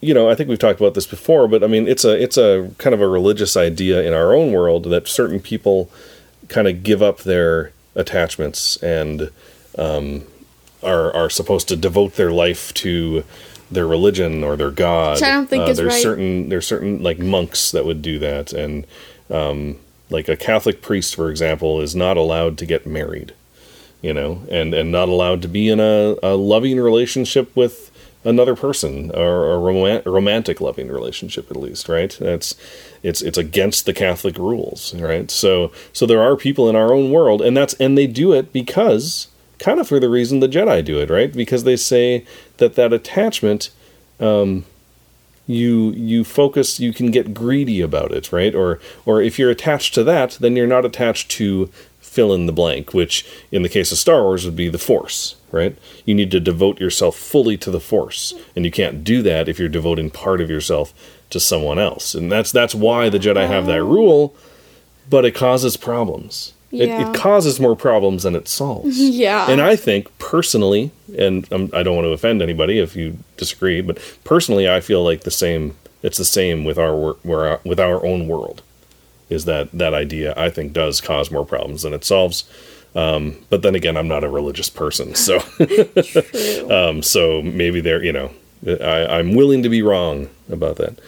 you 0.00 0.14
know, 0.14 0.28
I 0.28 0.34
think 0.34 0.48
we've 0.48 0.58
talked 0.58 0.80
about 0.80 0.94
this 0.94 1.06
before, 1.06 1.48
but 1.48 1.64
I 1.64 1.66
mean, 1.66 1.88
it's 1.88 2.04
a 2.04 2.20
it's 2.20 2.36
a 2.36 2.70
kind 2.78 2.94
of 2.94 3.00
a 3.00 3.08
religious 3.08 3.56
idea 3.56 4.02
in 4.02 4.12
our 4.12 4.34
own 4.34 4.52
world 4.52 4.84
that 4.84 5.08
certain 5.08 5.40
people 5.40 5.90
kind 6.48 6.68
of 6.68 6.82
give 6.82 7.02
up 7.02 7.18
their 7.20 7.72
attachments 7.94 8.76
and 8.82 9.30
um, 9.78 10.24
are 10.82 11.14
are 11.14 11.30
supposed 11.30 11.68
to 11.68 11.76
devote 11.76 12.14
their 12.14 12.30
life 12.30 12.72
to 12.74 13.24
their 13.70 13.86
religion 13.86 14.44
or 14.44 14.56
their 14.56 14.70
god. 14.70 15.16
Which 15.16 15.22
I 15.22 15.32
don't 15.32 15.48
think 15.48 15.66
uh, 15.66 15.70
is 15.70 15.76
there's 15.78 15.94
right. 15.94 16.02
certain 16.02 16.48
there's 16.50 16.66
certain 16.66 17.02
like 17.02 17.18
monks 17.18 17.70
that 17.70 17.84
would 17.84 18.02
do 18.02 18.18
that, 18.18 18.52
and 18.52 18.86
um, 19.30 19.78
like 20.10 20.28
a 20.28 20.36
Catholic 20.36 20.82
priest, 20.82 21.14
for 21.14 21.30
example, 21.30 21.80
is 21.80 21.96
not 21.96 22.16
allowed 22.16 22.58
to 22.58 22.66
get 22.66 22.86
married, 22.86 23.32
you 24.02 24.12
know, 24.12 24.42
and 24.50 24.74
and 24.74 24.92
not 24.92 25.08
allowed 25.08 25.42
to 25.42 25.48
be 25.48 25.68
in 25.68 25.80
a, 25.80 26.16
a 26.22 26.36
loving 26.36 26.78
relationship 26.78 27.54
with 27.56 27.90
another 28.26 28.56
person 28.56 29.10
or 29.12 29.52
a 29.52 29.58
roman- 29.58 30.02
romantic 30.04 30.60
loving 30.60 30.88
relationship 30.88 31.50
at 31.50 31.56
least 31.56 31.88
right? 31.88 32.16
That's 32.20 32.56
it's 33.02 33.22
it's 33.22 33.38
against 33.38 33.86
the 33.86 33.94
catholic 33.94 34.36
rules 34.36 34.94
right? 34.94 35.30
So 35.30 35.72
so 35.92 36.06
there 36.06 36.20
are 36.20 36.36
people 36.36 36.68
in 36.68 36.76
our 36.76 36.92
own 36.92 37.10
world 37.10 37.40
and 37.40 37.56
that's 37.56 37.74
and 37.74 37.96
they 37.96 38.06
do 38.06 38.32
it 38.32 38.52
because 38.52 39.28
kind 39.58 39.80
of 39.80 39.88
for 39.88 40.00
the 40.00 40.08
reason 40.08 40.40
the 40.40 40.48
jedi 40.48 40.84
do 40.84 41.00
it 41.00 41.08
right? 41.08 41.32
Because 41.32 41.64
they 41.64 41.76
say 41.76 42.26
that 42.58 42.74
that 42.74 42.92
attachment 42.92 43.70
um 44.20 44.64
you 45.46 45.92
you 45.92 46.24
focus 46.24 46.80
you 46.80 46.92
can 46.92 47.12
get 47.12 47.32
greedy 47.32 47.80
about 47.80 48.10
it 48.10 48.32
right? 48.32 48.54
Or 48.54 48.80
or 49.04 49.22
if 49.22 49.38
you're 49.38 49.50
attached 49.50 49.94
to 49.94 50.04
that 50.04 50.36
then 50.40 50.56
you're 50.56 50.66
not 50.66 50.84
attached 50.84 51.30
to 51.32 51.70
fill 52.16 52.32
in 52.34 52.46
the 52.46 52.52
blank 52.62 52.92
which 52.94 53.24
in 53.52 53.62
the 53.62 53.68
case 53.76 53.92
of 53.92 53.98
star 53.98 54.22
wars 54.22 54.44
would 54.44 54.56
be 54.56 54.68
the 54.70 54.78
force 54.90 55.36
right 55.52 55.76
you 56.06 56.14
need 56.14 56.30
to 56.30 56.40
devote 56.40 56.80
yourself 56.80 57.14
fully 57.16 57.56
to 57.56 57.70
the 57.70 57.80
force 57.92 58.34
and 58.56 58.64
you 58.64 58.70
can't 58.70 59.04
do 59.04 59.22
that 59.22 59.48
if 59.48 59.58
you're 59.58 59.68
devoting 59.78 60.10
part 60.10 60.40
of 60.40 60.50
yourself 60.50 60.92
to 61.30 61.38
someone 61.38 61.78
else 61.78 62.14
and 62.14 62.32
that's 62.32 62.50
that's 62.50 62.74
why 62.74 63.08
the 63.08 63.18
jedi 63.18 63.46
have 63.46 63.66
that 63.66 63.82
rule 63.84 64.34
but 65.08 65.24
it 65.24 65.34
causes 65.34 65.76
problems 65.76 66.52
it, 66.72 66.88
Yeah. 66.88 67.10
it 67.10 67.14
causes 67.14 67.60
more 67.60 67.76
problems 67.76 68.24
than 68.24 68.34
it 68.34 68.48
solves 68.48 68.98
Yeah. 69.24 69.48
and 69.48 69.60
I 69.62 69.76
think 69.76 70.02
personally, 70.18 70.90
and 71.16 71.50
um, 71.52 71.70
I 71.72 71.82
don't 71.84 71.94
want 71.94 72.06
to 72.06 72.10
offend 72.18 72.42
anybody 72.42 72.80
if 72.80 72.96
you 72.96 73.18
disagree, 73.36 73.80
but 73.82 73.96
personally, 74.24 74.68
I 74.68 74.80
feel 74.80 75.02
like 75.04 75.20
the 75.22 75.30
same. 75.30 75.76
It's 76.02 76.18
the 76.18 76.24
same 76.24 76.64
with 76.64 76.76
our- 76.76 77.16
with 77.70 77.78
our 77.80 78.04
own 78.04 78.26
world. 78.26 78.62
Is 79.28 79.44
that 79.46 79.70
that 79.72 79.94
idea? 79.94 80.34
I 80.36 80.50
think 80.50 80.72
does 80.72 81.00
cause 81.00 81.30
more 81.30 81.44
problems 81.44 81.82
than 81.82 81.92
it 81.92 82.04
solves. 82.04 82.44
Um, 82.94 83.44
but 83.50 83.62
then 83.62 83.74
again, 83.74 83.96
I'm 83.96 84.08
not 84.08 84.24
a 84.24 84.28
religious 84.28 84.70
person, 84.70 85.14
so 85.14 85.36
um, 86.70 87.02
so 87.02 87.42
maybe 87.42 87.80
there, 87.82 88.02
you 88.02 88.12
know, 88.12 88.30
I, 88.66 89.18
I'm 89.18 89.34
willing 89.34 89.62
to 89.64 89.68
be 89.68 89.82
wrong 89.82 90.30
about 90.50 90.76
that. 90.76 90.98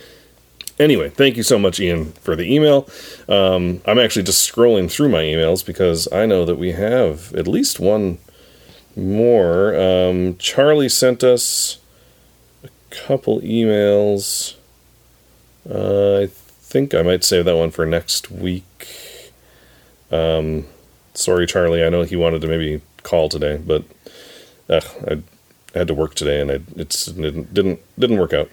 Anyway, 0.79 1.09
thank 1.09 1.37
you 1.37 1.43
so 1.43 1.59
much, 1.59 1.81
Ian, 1.81 2.13
for 2.13 2.37
the 2.37 2.53
email. 2.53 2.89
Um, 3.29 3.81
I'm 3.85 3.99
actually 3.99 4.23
just 4.23 4.49
scrolling 4.51 4.91
through 4.91 5.09
my 5.09 5.23
emails 5.23 5.65
because 5.65 6.11
I 6.13 6.27
know 6.27 6.45
that 6.45 6.57
we 6.57 6.73
have 6.73 7.35
at 7.35 7.49
least 7.49 7.81
one 7.81 8.19
more. 8.95 9.75
Um, 9.75 10.37
Charlie 10.37 10.89
sent 10.89 11.25
us 11.25 11.79
a 12.63 12.69
couple 12.91 13.41
emails. 13.41 14.55
Uh, 15.69 16.21
I 16.23 16.27
think 16.69 16.95
I 16.95 17.03
might 17.03 17.25
save 17.25 17.47
that 17.47 17.57
one 17.57 17.71
for 17.71 17.87
next 17.87 18.31
week. 18.31 18.87
Um, 20.11 20.67
sorry, 21.15 21.47
Charlie. 21.47 21.85
I 21.85 21.89
know 21.89 22.03
he 22.03 22.17
wanted 22.17 22.43
to 22.43 22.49
maybe 22.49 22.83
call 23.03 23.29
today, 23.29 23.57
but 23.57 23.85
uh, 24.69 24.81
I 25.07 25.23
had 25.79 25.89
to 25.89 25.95
work 25.95 26.15
today, 26.15 26.41
and 26.41 26.51
I 26.51 26.61
it's 26.77 27.09
it 27.09 27.17
didn't 27.17 27.55
didn't 27.55 27.81
didn't 27.99 28.19
work 28.19 28.33
out. 28.35 28.51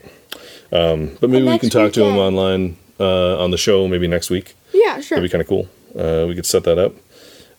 Um, 0.72 1.16
but 1.20 1.30
maybe 1.30 1.46
we 1.46 1.58
can 1.58 1.70
talk 1.70 1.92
to 1.92 2.04
him 2.04 2.16
online 2.16 2.76
uh, 2.98 3.38
on 3.42 3.50
the 3.50 3.58
show 3.58 3.86
maybe 3.86 4.08
next 4.08 4.30
week. 4.30 4.54
yeah, 4.72 5.00
sure. 5.00 5.16
That'd 5.16 5.30
be 5.30 5.32
kind 5.32 5.42
of 5.42 5.48
cool. 5.48 5.68
Uh, 5.96 6.26
we 6.26 6.34
could 6.34 6.46
set 6.46 6.64
that 6.64 6.78
up. 6.78 6.94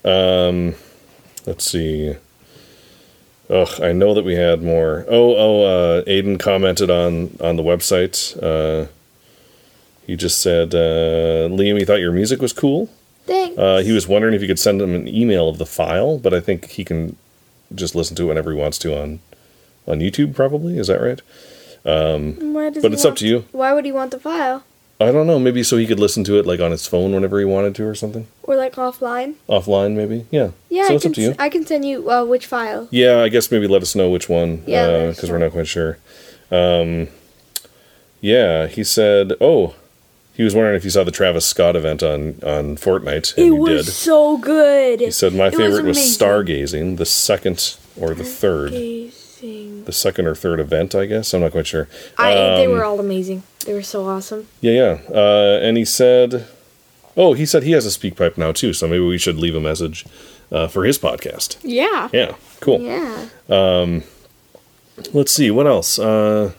Um, 0.04 0.74
let's 1.46 1.64
see. 1.64 2.16
Ugh, 3.50 3.80
I 3.80 3.92
know 3.92 4.12
that 4.12 4.24
we 4.24 4.34
had 4.34 4.62
more. 4.62 5.06
Oh, 5.08 5.34
oh, 5.36 5.62
uh, 5.62 6.02
Aiden 6.04 6.38
commented 6.38 6.90
on 6.90 7.36
on 7.40 7.56
the 7.56 7.62
website. 7.62 8.36
Uh, 8.42 8.88
he 10.08 10.16
just 10.16 10.40
said, 10.42 10.74
uh, 10.74 11.46
Liam, 11.48 11.78
he 11.78 11.84
thought 11.84 12.00
your 12.00 12.10
music 12.12 12.40
was 12.42 12.52
cool. 12.52 12.90
Thanks. 13.26 13.56
Uh, 13.56 13.82
he 13.84 13.92
was 13.92 14.08
wondering 14.08 14.34
if 14.34 14.40
you 14.42 14.48
could 14.48 14.58
send 14.58 14.80
him 14.82 14.94
an 14.94 15.06
email 15.06 15.48
of 15.48 15.58
the 15.58 15.66
file, 15.66 16.18
but 16.18 16.34
I 16.34 16.40
think 16.40 16.70
he 16.70 16.84
can 16.84 17.16
just 17.74 17.94
listen 17.94 18.16
to 18.16 18.22
it 18.24 18.26
whenever 18.26 18.50
he 18.50 18.58
wants 18.58 18.78
to 18.78 18.98
on 19.00 19.20
on 19.86 20.00
YouTube. 20.00 20.34
Probably 20.34 20.78
is 20.78 20.86
that 20.88 21.00
right? 21.00 21.20
Does 21.84 22.82
but 22.82 22.92
it's 22.92 23.04
up 23.04 23.16
to 23.16 23.26
you. 23.26 23.44
Why 23.52 23.72
would 23.72 23.84
he 23.84 23.92
want 23.92 24.10
the 24.10 24.18
file? 24.18 24.64
I 25.00 25.12
don't 25.12 25.26
know. 25.28 25.38
Maybe 25.38 25.62
so 25.62 25.76
he 25.76 25.86
could 25.86 26.00
listen 26.00 26.24
to 26.24 26.38
it 26.38 26.46
like 26.46 26.58
on 26.60 26.70
his 26.72 26.86
phone 26.86 27.12
whenever 27.12 27.38
he 27.38 27.44
wanted 27.44 27.74
to 27.76 27.84
or 27.84 27.94
something. 27.94 28.26
Or 28.42 28.56
like 28.56 28.74
offline? 28.74 29.34
Offline, 29.48 29.94
maybe. 29.94 30.26
Yeah. 30.30 30.50
Yeah, 30.70 30.86
So 30.88 30.92
I 30.92 30.96
it's 30.96 31.02
can 31.04 31.12
up 31.12 31.14
to 31.16 31.20
you. 31.22 31.30
s- 31.30 31.36
I 31.38 31.48
can 31.50 31.64
send 31.66 31.84
you 31.84 32.10
uh, 32.10 32.24
which 32.24 32.46
file. 32.46 32.88
Yeah, 32.90 33.20
I 33.20 33.28
guess 33.28 33.50
maybe 33.52 33.68
let 33.68 33.82
us 33.82 33.94
know 33.94 34.10
which 34.10 34.28
one. 34.28 34.62
Yeah, 34.66 35.08
because 35.10 35.30
we're 35.30 35.38
not 35.38 35.52
quite 35.52 35.68
sure. 35.68 35.98
Um, 36.50 37.08
yeah, 38.20 38.66
he 38.66 38.82
said. 38.82 39.34
Oh, 39.40 39.74
he 40.38 40.42
was 40.44 40.54
wondering 40.54 40.76
if 40.76 40.84
you 40.84 40.90
saw 40.90 41.04
the 41.04 41.10
Travis 41.10 41.44
Scott 41.44 41.76
event 41.76 42.02
on 42.02 42.36
on 42.42 42.76
Fortnite, 42.76 43.36
and 43.36 43.42
It 43.44 43.48
you 43.48 43.56
was 43.56 43.84
did. 43.86 43.92
so 43.92 44.38
good. 44.38 45.00
He 45.00 45.10
said 45.10 45.34
my 45.34 45.48
It 45.48 45.56
favorite 45.56 45.84
was, 45.84 45.98
amazing. 45.98 46.18
stargazing, 46.26 46.96
the 46.96 47.04
second 47.04 47.76
or 48.00 48.14
the 48.14 48.24
third, 48.24 48.70
Amazing. 48.72 49.84
the 49.84 49.92
second 49.92 50.26
or 50.26 50.34
third 50.34 50.60
event, 50.60 50.94
I 50.94 51.04
guess. 51.06 51.34
I'm 51.34 51.42
not 51.42 51.52
quite 51.52 51.66
sure. 51.66 51.86
I, 52.16 52.32
they 52.34 52.66
Um, 52.66 52.72
were 52.72 52.84
all 52.84 52.98
amazing. 53.00 53.42
They 53.66 53.74
were 53.74 53.82
so 53.82 54.06
awesome. 54.06 54.46
Yeah, 54.62 54.72
yeah. 54.72 54.98
Uh, 55.14 55.58
and 55.62 55.76
he 55.76 55.84
said, 55.84 56.46
oh, 57.16 57.34
he 57.34 57.44
said 57.44 57.64
he 57.64 57.72
has 57.72 57.84
a 57.84 57.90
SpeakPipe 57.90 58.38
now 58.38 58.52
too, 58.52 58.72
so 58.72 58.86
maybe 58.86 59.04
we 59.04 59.18
should 59.18 59.36
leave 59.36 59.54
a 59.56 59.60
message 59.60 60.06
uh, 60.50 60.68
for 60.68 60.84
his 60.84 60.98
podcast. 60.98 61.56
Yeah. 61.62 62.08
Yeah, 62.12 62.36
cool. 62.60 62.80
Yeah. 62.80 63.26
Um, 63.50 64.04
Let's 65.12 65.32
see 65.32 65.50
what 65.50 65.66
else. 65.66 65.98
Uh, 65.98 66.52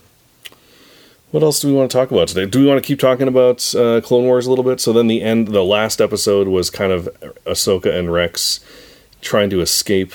what 1.30 1.42
else 1.42 1.60
do 1.60 1.68
we 1.68 1.74
want 1.74 1.90
to 1.90 1.96
talk 1.96 2.10
about 2.10 2.28
today? 2.28 2.46
Do 2.46 2.60
we 2.60 2.66
want 2.66 2.82
to 2.82 2.86
keep 2.86 2.98
talking 2.98 3.28
about 3.28 3.74
uh, 3.74 4.00
Clone 4.02 4.24
Wars 4.24 4.46
a 4.46 4.50
little 4.50 4.64
bit? 4.64 4.80
So 4.80 4.92
then 4.92 5.06
the 5.06 5.22
end, 5.22 5.48
the 5.48 5.64
last 5.64 6.00
episode 6.00 6.48
was 6.48 6.70
kind 6.70 6.92
of 6.92 7.08
Ahsoka 7.46 7.96
and 7.96 8.12
Rex 8.12 8.60
trying 9.20 9.50
to 9.50 9.60
escape 9.60 10.12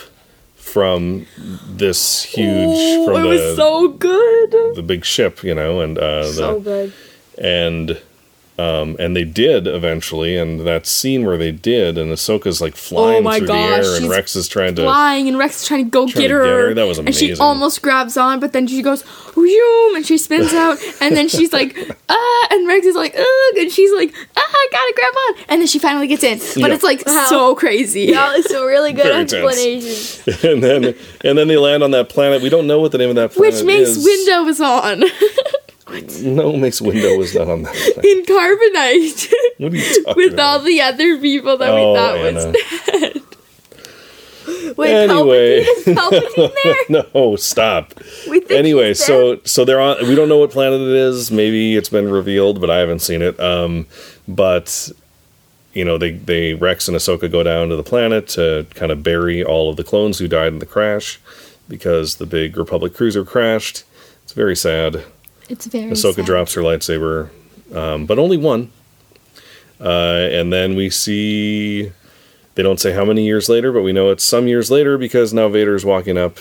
from 0.56 1.26
this 1.68 2.24
huge 2.24 2.48
Oh, 2.48 3.06
from 3.06 3.18
it 3.18 3.24
the 3.24 3.30
was 3.30 3.56
so 3.56 3.88
good. 3.90 4.52
the 4.76 4.84
big 4.86 5.06
ship, 5.06 5.44
you 5.44 5.54
know, 5.56 5.80
and 5.82 5.98
uh, 5.98 6.30
so 6.32 6.60
the 6.60 6.62
good. 6.62 6.94
and 7.38 8.02
um, 8.58 8.96
and 9.00 9.16
they 9.16 9.26
did 9.26 9.68
eventually, 9.68 10.38
and 10.38 10.62
that 10.62 10.86
scene 10.86 11.26
where 11.26 11.38
they 11.38 11.52
did, 11.52 11.98
and 11.98 12.12
Ahsoka's 12.12 12.62
like 12.62 12.76
flying 12.76 13.18
Oh 13.18 13.22
my 13.22 13.38
through 13.40 13.48
gosh, 13.48 13.84
the 13.86 13.90
air, 13.92 13.96
and 13.98 14.10
Rex 14.10 14.36
is 14.36 14.48
trying 14.48 14.76
to 14.76 14.84
Flying 14.84 15.28
and 15.28 15.38
Rex 15.38 15.62
is 15.62 15.68
trying 15.68 15.84
to 15.86 15.90
go 15.90 16.08
Trying 16.08 16.22
get 16.24 16.28
to 16.30 16.34
her. 16.36 16.44
get 16.44 16.50
her, 16.52 16.74
that 16.76 16.84
was 16.88 16.98
And 17.00 17.14
she 17.14 17.36
almost 17.36 17.82
grabs 17.82 18.16
on, 18.16 18.40
but 18.40 18.54
then 18.54 18.66
she 18.68 18.82
goes, 18.82 19.02
Whoom, 19.02 19.96
and 19.98 20.06
she 20.06 20.18
spins 20.18 20.54
out, 20.54 20.78
and 21.02 21.16
then 21.18 21.28
she's 21.28 21.52
like, 21.52 21.76
ah, 22.10 22.48
and 22.52 22.66
Rex 22.68 22.86
is 22.86 22.96
like, 22.96 23.14
ugh, 23.18 23.58
and 23.58 23.70
she's 23.72 23.92
like, 23.94 24.14
ah, 24.38 24.42
I 24.42 24.68
gotta 24.72 24.94
grab 24.96 25.14
on, 25.28 25.46
and 25.50 25.62
then 25.62 25.68
she 25.68 25.80
finally 25.80 26.08
gets 26.08 26.24
in. 26.24 26.38
But 26.62 26.70
Yeah. 26.70 26.74
it's 26.76 26.84
like 26.84 27.06
Wow. 27.06 27.26
so 27.28 27.56
crazy. 27.56 28.12
That 28.14 28.38
was 28.38 28.46
a 28.52 28.66
really 28.66 28.94
good 28.94 29.04
Very 29.04 29.26
tense. 29.26 29.34
explanation. 29.34 30.50
and 30.54 30.64
then 30.64 30.96
and 31.26 31.38
then 31.38 31.48
they 31.50 31.58
land 31.58 31.84
on 31.84 31.92
that 31.92 32.08
planet. 32.10 32.42
We 32.42 32.50
don't 32.50 32.68
know 32.68 32.80
what 32.80 32.92
the 32.94 32.98
name 32.98 33.10
of 33.10 33.16
that 33.16 33.32
planet 33.34 33.54
is. 33.56 33.62
Which 33.64 33.68
makes 33.68 33.90
is. 33.90 34.06
Windows 34.06 34.62
on 34.62 35.04
No, 36.24 36.54
makes 36.58 36.82
window 36.82 37.22
is 37.22 37.36
not 37.36 37.48
on 37.48 37.62
that. 37.64 37.74
Planet. 37.94 38.06
in 38.06 38.26
Carbonite 38.26 39.34
What 39.60 39.74
are 39.74 39.76
you 39.76 40.04
talking 40.04 40.16
with 40.16 40.40
all 40.40 40.60
the 40.60 40.82
other 40.82 41.18
people 41.20 41.58
that 41.58 41.70
Oh, 41.70 41.92
we 41.92 41.98
thought 41.98 43.14
was 43.14 43.26
Wait, 44.78 44.94
Anyway. 44.94 45.64
Palpatine, 45.64 45.88
is 45.88 45.98
Palpatine 45.98 46.54
there? 46.90 47.04
no, 47.14 47.36
stop. 47.36 47.94
We 48.30 48.40
think 48.40 48.52
Anyway, 48.52 48.90
he's 48.90 49.04
so 49.04 49.40
so 49.44 49.64
they're 49.66 49.80
on. 49.80 49.98
We 50.08 50.16
don't 50.16 50.28
know 50.30 50.38
what 50.38 50.52
planet 50.52 50.82
it 50.82 50.88
is. 50.96 51.32
Maybe 51.32 51.76
it's 51.76 51.90
been 51.90 52.10
revealed, 52.12 52.60
but 52.62 52.70
I 52.70 52.78
haven't 52.78 53.00
seen 53.00 53.22
it. 53.22 53.40
Um, 53.40 53.86
but 54.28 54.92
you 55.74 55.84
know, 55.86 55.98
they 55.98 56.12
they 56.12 56.54
Rex 56.56 56.88
and 56.88 56.96
Ahsoka 56.98 57.32
go 57.32 57.42
down 57.44 57.70
to 57.70 57.76
the 57.76 57.84
planet 57.84 58.28
to 58.30 58.66
kind 58.76 58.92
of 58.92 59.02
bury 59.04 59.44
all 59.44 59.70
of 59.70 59.78
the 59.78 59.84
clones 59.84 60.20
who 60.20 60.28
died 60.28 60.54
in 60.54 60.60
the 60.60 60.66
crash 60.66 61.20
because 61.70 62.16
the 62.16 62.26
big 62.26 62.58
Republic 62.58 62.94
cruiser 62.94 63.24
crashed. 63.26 63.84
It's 64.24 64.34
very 64.34 64.56
sad. 64.56 65.04
It's 65.50 65.66
very 65.68 65.92
Ahsoka 65.92 66.16
sad. 66.16 66.26
drops 66.26 66.54
her 66.56 66.62
lightsaber, 66.62 67.30
um, 67.74 68.06
but 68.06 68.18
only 68.20 68.38
one. 68.38 68.72
Uh, 69.80 70.30
and 70.32 70.52
then 70.52 70.76
we 70.76 70.90
see. 70.90 71.92
They 72.56 72.64
don't 72.64 72.80
say 72.80 72.94
how 72.94 73.04
many 73.04 73.26
years 73.26 73.50
later, 73.50 73.72
but 73.74 73.82
we 73.82 73.92
know 73.92 74.10
it's 74.12 74.24
some 74.24 74.48
years 74.48 74.72
later 74.72 74.98
because 74.98 75.34
now 75.34 75.50
Vader's 75.50 75.84
walking 75.84 76.18
up, 76.18 76.38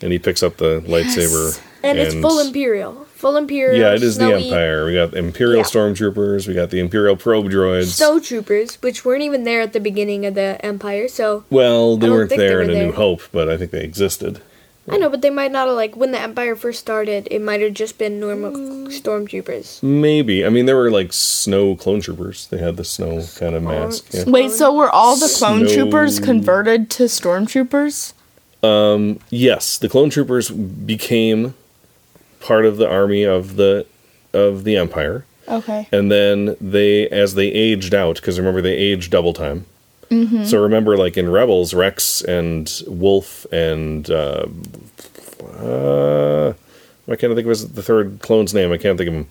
and 0.00 0.12
he 0.12 0.18
picks 0.18 0.42
up 0.42 0.58
the 0.58 0.80
lightsaber. 0.86 1.60
And, 1.82 1.98
it's 1.98 2.14
full 2.14 2.38
Imperial. 2.38 3.06
Full 3.16 3.36
Imperial. 3.36 3.78
Yeah, 3.80 3.94
it 3.94 4.02
is 4.02 4.16
the 4.16 4.32
Empire. 4.32 4.86
We 4.86 4.94
got 4.94 5.12
Imperial 5.14 5.58
Yeah. 5.58 5.64
stormtroopers. 5.64 6.46
We 6.46 6.54
got 6.54 6.70
the 6.70 6.78
Imperial 6.78 7.16
probe 7.16 7.46
droids. 7.50 7.86
Snow 7.96 8.20
troopers, 8.20 8.76
which 8.76 9.04
weren't 9.04 9.22
even 9.22 9.44
there 9.44 9.60
at 9.60 9.72
the 9.72 9.80
beginning 9.80 10.24
of 10.24 10.34
the 10.34 10.58
Empire, 10.64 11.08
so 11.08 11.44
well, 11.50 11.96
they 11.96 12.08
weren't 12.08 12.28
think 12.28 12.38
they 12.38 12.46
there 12.46 12.58
were 12.58 12.62
in 12.62 12.70
A 12.70 12.86
New. 12.86 12.92
Hope, 12.92 13.22
but 13.32 13.48
I 13.48 13.56
think 13.56 13.72
they 13.72 13.82
existed. 13.82 14.40
I 14.88 14.96
know, 14.96 15.08
but 15.10 15.22
they 15.22 15.30
might 15.30 15.52
not 15.52 15.66
have 15.68 15.76
like 15.76 15.94
when 15.96 16.10
the 16.10 16.20
Empire 16.20 16.56
first 16.56 16.80
started. 16.80 17.28
It 17.30 17.40
might 17.42 17.60
have 17.60 17.74
just 17.74 17.98
been 17.98 18.18
normal 18.18 18.50
Mm. 18.52 18.86
stormtroopers. 18.88 19.82
Maybe. 19.82 20.44
I 20.44 20.48
mean, 20.48 20.66
there 20.66 20.76
were 20.76 20.90
like 20.90 21.12
snow 21.12 21.76
clone 21.76 22.00
troopers. 22.00 22.46
They 22.50 22.58
had 22.58 22.76
the 22.76 22.84
snow 22.84 23.22
kind 23.38 23.54
of 23.54 23.62
mask. 23.62 24.06
Yeah. 24.12 24.24
Wait, 24.26 24.50
so 24.50 24.74
were 24.74 24.90
all 24.90 25.16
the 25.16 25.32
clone 25.38 25.68
Snow- 25.68 25.74
troopers 25.74 26.18
converted 26.18 26.90
to 26.90 27.04
stormtroopers? 27.04 28.14
Um, 28.62 29.20
Yes, 29.30 29.78
the 29.78 29.88
clone 29.88 30.10
troopers 30.10 30.50
became 30.50 31.54
part 32.40 32.64
of 32.66 32.76
the 32.78 32.88
army 32.88 33.22
of 33.24 33.56
the 33.56 33.86
of 34.32 34.64
the 34.64 34.76
Empire, 34.76 35.24
Okay. 35.48 35.88
and 35.92 36.10
then 36.10 36.56
they, 36.60 37.08
as 37.08 37.34
they 37.34 37.48
aged 37.48 37.94
out, 37.94 38.16
because 38.16 38.38
remember 38.38 38.60
they 38.62 38.74
aged 38.76 39.10
double 39.10 39.32
time. 39.32 39.64
Mm-hmm. 40.10 40.44
So 40.44 40.60
remember, 40.62 40.96
like 40.96 41.16
in 41.16 41.30
Rebels, 41.30 41.72
Rex 41.72 42.20
and 42.22 42.82
Wolffe 42.88 43.46
and 43.52 44.10
uh, 44.10 44.46
uh, 45.58 46.48
I 47.08 47.16
can't 47.16 47.34
think 47.34 47.38
of 47.40 47.46
his, 47.48 47.72
the 47.72 47.82
third 47.82 48.20
clone's 48.20 48.52
name. 48.54 48.72
I 48.72 48.76
can't 48.76 48.98
think 48.98 49.08
of 49.08 49.14
him. 49.14 49.26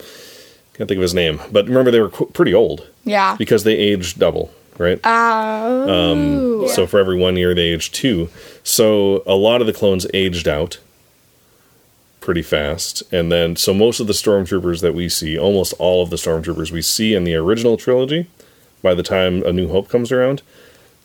Can't 0.73 0.87
think 0.87 0.97
of 0.97 1.01
his 1.01 1.13
name. 1.13 1.39
But 1.51 1.67
remember, 1.67 1.91
they 1.91 1.99
were 1.99 2.09
qu- 2.09 2.27
pretty 2.27 2.53
old 2.53 2.87
Yeah. 3.03 3.35
because 3.37 3.63
they 3.65 3.75
aged 3.75 4.19
double, 4.19 4.51
right? 4.77 4.99
Oh. 5.03 6.67
So 6.67 6.87
for 6.87 6.99
every 6.99 7.17
one 7.17 7.35
year, 7.35 7.53
they 7.53 7.69
aged 7.73 7.93
two. 7.93 8.29
So 8.63 9.23
a 9.25 9.35
lot 9.35 9.59
of 9.61 9.67
the 9.67 9.73
clones 9.73 10.07
aged 10.13 10.47
out 10.47 10.79
pretty 12.21 12.41
fast. 12.41 13.03
And 13.11 13.29
then, 13.31 13.55
so 13.57 13.73
most 13.73 13.99
of 13.99 14.07
the 14.07 14.13
stormtroopers 14.13 14.81
that 14.81 14.93
we 14.93 15.09
see, 15.09 15.37
almost 15.37 15.73
all 15.79 16.01
of 16.03 16.09
the 16.09 16.15
stormtroopers 16.15 16.71
we 16.71 16.81
see 16.81 17.13
in 17.13 17.23
the 17.25 17.35
original 17.35 17.75
trilogy, 17.75 18.29
by 18.81 18.93
the 18.93 19.03
time 19.03 19.43
A 19.43 19.51
New 19.51 19.67
Hope 19.69 19.89
comes 19.89 20.11
around, 20.11 20.41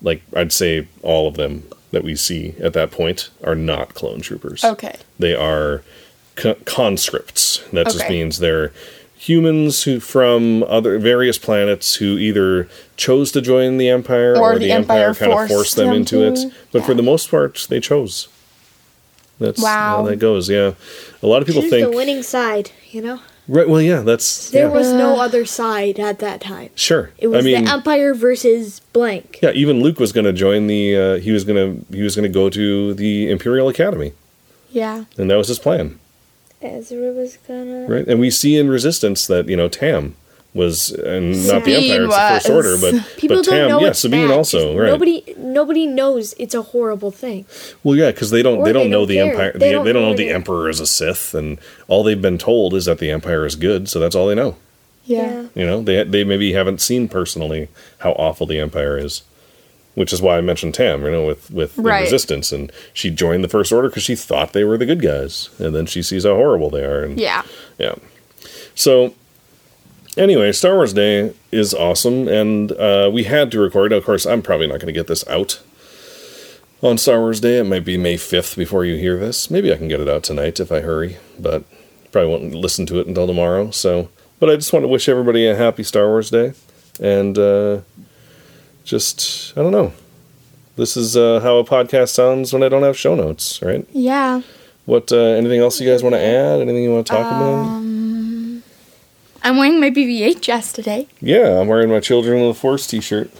like 0.04 0.22
I'd 0.36 0.52
say 0.52 0.86
all 1.02 1.26
of 1.26 1.34
them 1.34 1.64
that 1.90 2.04
we 2.04 2.14
see 2.14 2.54
at 2.60 2.72
that 2.74 2.90
point 2.92 3.30
are 3.42 3.54
not 3.56 3.94
clone 3.94 4.20
troopers. 4.20 4.62
okay. 4.64 4.96
They 5.18 5.34
are 5.34 5.82
co- 6.36 6.56
conscripts. 6.64 7.58
That 7.72 7.86
just 7.86 8.08
means 8.08 8.38
they're 8.38 8.72
humans 9.16 9.84
who 9.84 10.00
from 10.00 10.62
other 10.64 10.98
various 10.98 11.38
planets 11.38 11.94
who 11.94 12.18
either 12.18 12.68
chose 12.96 13.32
to 13.32 13.40
join 13.40 13.78
the 13.78 13.88
empire 13.88 14.34
or, 14.34 14.52
Or 14.52 14.52
the, 14.58 14.66
the 14.66 14.72
empire, 14.72 15.08
Empire 15.08 15.14
kind 15.14 15.32
of 15.32 15.38
forced 15.38 15.52
forced 15.52 15.76
them 15.76 15.86
them 15.88 15.96
into 15.96 16.22
it. 16.26 16.36
to. 16.36 16.52
But 16.72 16.84
for 16.84 16.94
the 16.94 17.02
most 17.02 17.30
part, 17.30 17.66
they 17.70 17.80
chose. 17.80 18.28
That's 19.38 19.64
how 19.64 20.02
that 20.02 20.16
goes. 20.18 20.48
Yeah, 20.50 20.74
a 21.22 21.26
lot 21.26 21.40
of 21.42 21.46
people 21.46 21.62
Choose 21.62 21.70
think 21.70 21.90
the 21.90 21.96
winning 21.96 22.22
side, 22.22 22.70
you 22.90 23.00
know. 23.02 23.20
Right. 23.48 23.68
Well, 23.68 23.80
yeah, 23.82 24.00
that's 24.00 24.50
There 24.50 24.68
yeah. 24.68 24.72
was 24.72 24.92
no 24.92 25.20
other 25.20 25.44
side 25.44 25.98
at 26.00 26.18
that 26.20 26.40
time. 26.40 26.70
sure. 26.74 27.10
It 27.18 27.28
was 27.28 27.38
I 27.38 27.42
mean, 27.46 27.64
the 27.64 27.70
Empire 27.70 28.14
versus 28.14 28.80
blank. 28.92 29.38
yeah, 29.42 29.50
even 29.52 29.80
Luke 29.80 29.98
was 30.00 30.12
going 30.12 30.24
to 30.26 30.32
join 30.32 30.66
the. 30.66 30.96
Uh, 30.96 31.16
he 31.16 31.30
was 31.32 31.44
going 31.44 31.56
to. 31.86 31.94
He 31.96 32.02
was 32.02 32.14
going 32.16 32.30
to 32.30 32.32
go 32.34 32.48
to 32.50 32.94
the 32.94 33.30
Imperial 33.30 33.68
Academy, 33.68 34.12
Yeah. 34.70 35.04
and 35.18 35.30
that 35.30 35.36
was 35.36 35.48
his 35.48 35.58
plan. 35.58 35.98
Ezra 36.62 37.12
was 37.12 37.36
gonna. 37.46 37.86
right? 37.86 38.06
And 38.08 38.18
we 38.18 38.30
see 38.30 38.56
in 38.56 38.68
Resistance 38.70 39.26
that 39.26 39.48
you 39.48 39.56
know 39.56 39.68
Tam 39.68 40.16
was, 40.54 40.90
and 40.90 41.32
not 41.48 41.64
the 41.64 41.74
Sabine 41.74 42.02
Empire, 42.04 42.36
it's 42.36 42.46
the 42.46 42.52
First. 42.52 42.84
Order, 42.84 43.00
but 43.00 43.16
People 43.18 43.36
but 43.38 43.44
don't 43.46 43.54
Tam, 43.54 43.68
know 43.70 43.80
yeah, 43.80 43.92
Sabine 43.92 44.28
bad. 44.28 44.36
also, 44.36 44.76
right? 44.78 44.86
Nobody, 44.86 45.34
nobody 45.36 45.86
knows 45.86 46.32
it's 46.38 46.54
a 46.54 46.62
horrible 46.62 47.10
thing. 47.10 47.44
well, 47.82 47.96
yeah, 47.96 48.10
because 48.12 48.30
they 48.30 48.42
don't 48.42 48.58
Or 48.58 48.64
they 48.64 48.72
don't 48.72 48.84
they 48.84 48.88
know 48.90 49.00
don't 49.00 49.08
the 49.08 49.14
care. 49.16 49.30
Empire. 49.32 49.52
They 49.52 49.58
They, 49.58 49.72
don't 49.72 49.84
they 49.84 49.92
don't 49.92 50.02
know 50.02 50.10
know 50.10 50.16
the 50.16 50.30
Emperor 50.30 50.68
is 50.68 50.80
a 50.80 50.86
Sith, 50.86 51.34
and 51.34 51.58
all 51.88 52.02
they've 52.04 52.22
been 52.22 52.38
told 52.38 52.72
is 52.74 52.84
that 52.84 52.98
the 52.98 53.10
Empire 53.10 53.44
is 53.44 53.56
good. 53.56 53.88
So 53.88 53.98
that's 54.00 54.14
all 54.14 54.26
they 54.28 54.34
know. 54.34 54.56
Yeah. 55.04 55.48
You 55.54 55.66
know, 55.66 55.82
they 55.82 56.02
they 56.04 56.24
maybe 56.24 56.52
haven't 56.54 56.80
seen 56.80 57.08
personally 57.08 57.68
how 57.98 58.12
awful 58.12 58.46
the 58.46 58.58
Empire 58.60 58.96
is. 58.96 59.22
Which 59.96 60.12
is 60.12 60.20
why 60.20 60.38
I 60.38 60.40
mentioned 60.40 60.74
Tam, 60.74 61.04
you 61.04 61.10
know, 61.12 61.24
with 61.26 61.50
with 61.52 61.76
the 61.76 61.82
Right. 61.82 62.00
Resistance, 62.02 62.50
and 62.52 62.72
she 62.92 63.10
joined 63.10 63.44
the 63.44 63.48
First 63.48 63.70
Order 63.70 63.88
because 63.88 64.02
she 64.02 64.16
thought 64.16 64.52
they 64.52 64.64
were 64.64 64.76
the 64.78 64.86
good 64.86 65.00
guys, 65.00 65.50
and 65.60 65.72
then 65.74 65.86
she 65.86 66.02
sees 66.02 66.24
how 66.24 66.34
horrible 66.34 66.68
they 66.70 66.82
are, 66.84 67.04
and 67.04 67.16
Yeah. 67.20 67.42
Yeah. 67.78 67.94
So, 68.74 69.14
anyway, 70.16 70.52
Star 70.52 70.74
Wars 70.74 70.92
Day 70.92 71.32
is 71.50 71.74
awesome, 71.74 72.28
and 72.28 72.72
uh, 72.72 73.10
we 73.12 73.24
had 73.24 73.50
to 73.52 73.60
record. 73.60 73.92
Of 73.92 74.04
course, 74.04 74.26
I'm 74.26 74.42
probably 74.42 74.66
not 74.66 74.80
going 74.80 74.86
to 74.86 74.92
get 74.92 75.06
this 75.06 75.26
out 75.28 75.60
on 76.82 76.98
Star 76.98 77.20
Wars 77.20 77.40
Day. 77.40 77.58
It 77.58 77.64
might 77.64 77.84
be 77.84 77.96
May 77.96 78.16
5th 78.16 78.56
before 78.56 78.84
you 78.84 78.96
hear 78.96 79.18
this. 79.18 79.50
Maybe 79.50 79.72
I 79.72 79.76
can 79.76 79.88
get 79.88 80.00
it 80.00 80.08
out 80.08 80.22
tonight 80.22 80.60
if 80.60 80.70
I 80.70 80.80
hurry, 80.80 81.16
but 81.38 81.64
probably 82.12 82.30
won't 82.30 82.54
listen 82.54 82.86
to 82.86 83.00
it 83.00 83.06
until 83.06 83.26
tomorrow. 83.26 83.70
So, 83.70 84.08
but 84.38 84.50
I 84.50 84.56
just 84.56 84.72
want 84.72 84.84
to 84.84 84.88
wish 84.88 85.08
everybody 85.08 85.46
a 85.46 85.56
happy 85.56 85.82
Star 85.82 86.06
Wars 86.06 86.30
Day, 86.30 86.52
and 87.00 87.38
uh, 87.38 87.80
just 88.84 89.52
I 89.56 89.62
don't 89.62 89.72
know. 89.72 89.92
This 90.76 90.96
is 90.96 91.16
uh, 91.16 91.40
how 91.40 91.58
a 91.58 91.64
podcast 91.64 92.10
sounds 92.10 92.52
when 92.52 92.62
I 92.62 92.68
don't 92.68 92.82
have 92.82 92.98
show 92.98 93.14
notes, 93.14 93.62
right? 93.62 93.86
Yeah. 93.92 94.42
What? 94.86 95.12
Uh, 95.12 95.16
anything 95.16 95.60
else 95.60 95.80
you 95.80 95.88
guys 95.88 96.02
want 96.02 96.14
to 96.14 96.20
add? 96.20 96.60
Anything 96.60 96.82
you 96.82 96.92
want 96.92 97.06
to 97.06 97.12
talk 97.12 97.26
about? 97.26 97.83
I'm 99.44 99.58
wearing 99.58 99.78
my 99.78 99.90
BB-8 99.90 100.40
dress 100.40 100.72
today. 100.72 101.06
Yeah, 101.20 101.60
I'm 101.60 101.68
wearing 101.68 101.90
my 101.90 102.00
Children 102.00 102.40
of 102.40 102.48
the 102.48 102.54
Force 102.54 102.86
T-shirt. 102.86 103.30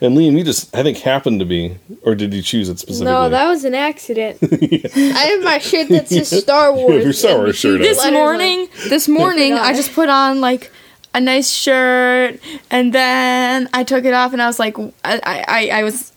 And 0.00 0.16
Liam, 0.16 0.36
you 0.36 0.44
just 0.44 0.74
I 0.76 0.82
think 0.82 0.98
happened 0.98 1.40
to 1.40 1.46
be, 1.46 1.78
or 2.02 2.14
did 2.14 2.34
you 2.34 2.42
choose 2.42 2.68
it 2.68 2.78
specifically? 2.78 3.12
No, 3.12 3.30
that 3.30 3.46
was 3.48 3.64
an 3.64 3.74
accident. 3.74 4.38
I 4.42 5.18
have 5.36 5.42
my 5.42 5.58
shirt 5.58 5.88
that 5.88 6.08
says 6.10 6.28
Star 6.42 6.72
Wars. 6.74 7.02
Your 7.02 7.12
Star 7.14 7.38
Wars 7.38 7.56
shirt 7.56 7.70
two 7.70 7.74
on. 7.76 7.80
This 7.82 7.98
letters 7.98 8.12
morning, 8.12 8.68
this 8.88 9.08
morning, 9.08 9.52
I 9.54 9.72
just 9.72 9.94
put 9.94 10.10
on 10.10 10.42
like 10.42 10.70
a 11.14 11.20
nice 11.20 11.48
shirt, 11.50 12.40
and 12.70 12.92
then 12.92 13.70
I 13.72 13.84
took 13.84 14.04
it 14.04 14.12
off, 14.12 14.34
and 14.34 14.42
I 14.42 14.46
was 14.46 14.58
like, 14.58 14.76
I, 15.02 15.20
I, 15.24 15.70
I 15.72 15.82
was 15.82 16.12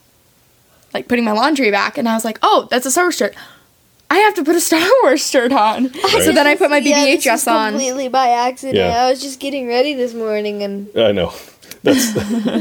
like 0.93 1.07
putting 1.07 1.23
my 1.23 1.31
laundry 1.31 1.71
back, 1.71 1.97
and 1.97 2.09
I 2.09 2.15
was 2.15 2.25
like, 2.25 2.37
oh, 2.41 2.67
that's 2.69 2.85
a 2.85 2.91
Star 2.91 3.05
Wars 3.05 3.15
shirt. 3.15 3.33
I 4.11 4.17
have 4.17 4.33
to 4.35 4.43
put 4.43 4.55
a 4.55 4.59
Star 4.61 4.87
Wars 5.03 5.27
shirt 5.29 5.51
on. 5.51 5.93
So 5.93 6.31
then 6.31 6.47
I 6.47 6.55
put 6.55 6.69
my 6.69 6.79
BB-8 6.81 7.15
Yeah, 7.15 7.21
dress 7.21 7.47
on. 7.47 7.73
Completely 7.73 8.07
by 8.09 8.29
accident. 8.29 8.77
Yeah. 8.77 9.05
I 9.05 9.09
was 9.11 9.21
just 9.21 9.39
getting 9.39 9.67
ready 9.67 9.93
this 9.93 10.13
morning, 10.13 10.63
and 10.63 10.89
I 10.97 11.11
know. 11.11 11.31
That's 11.83 12.13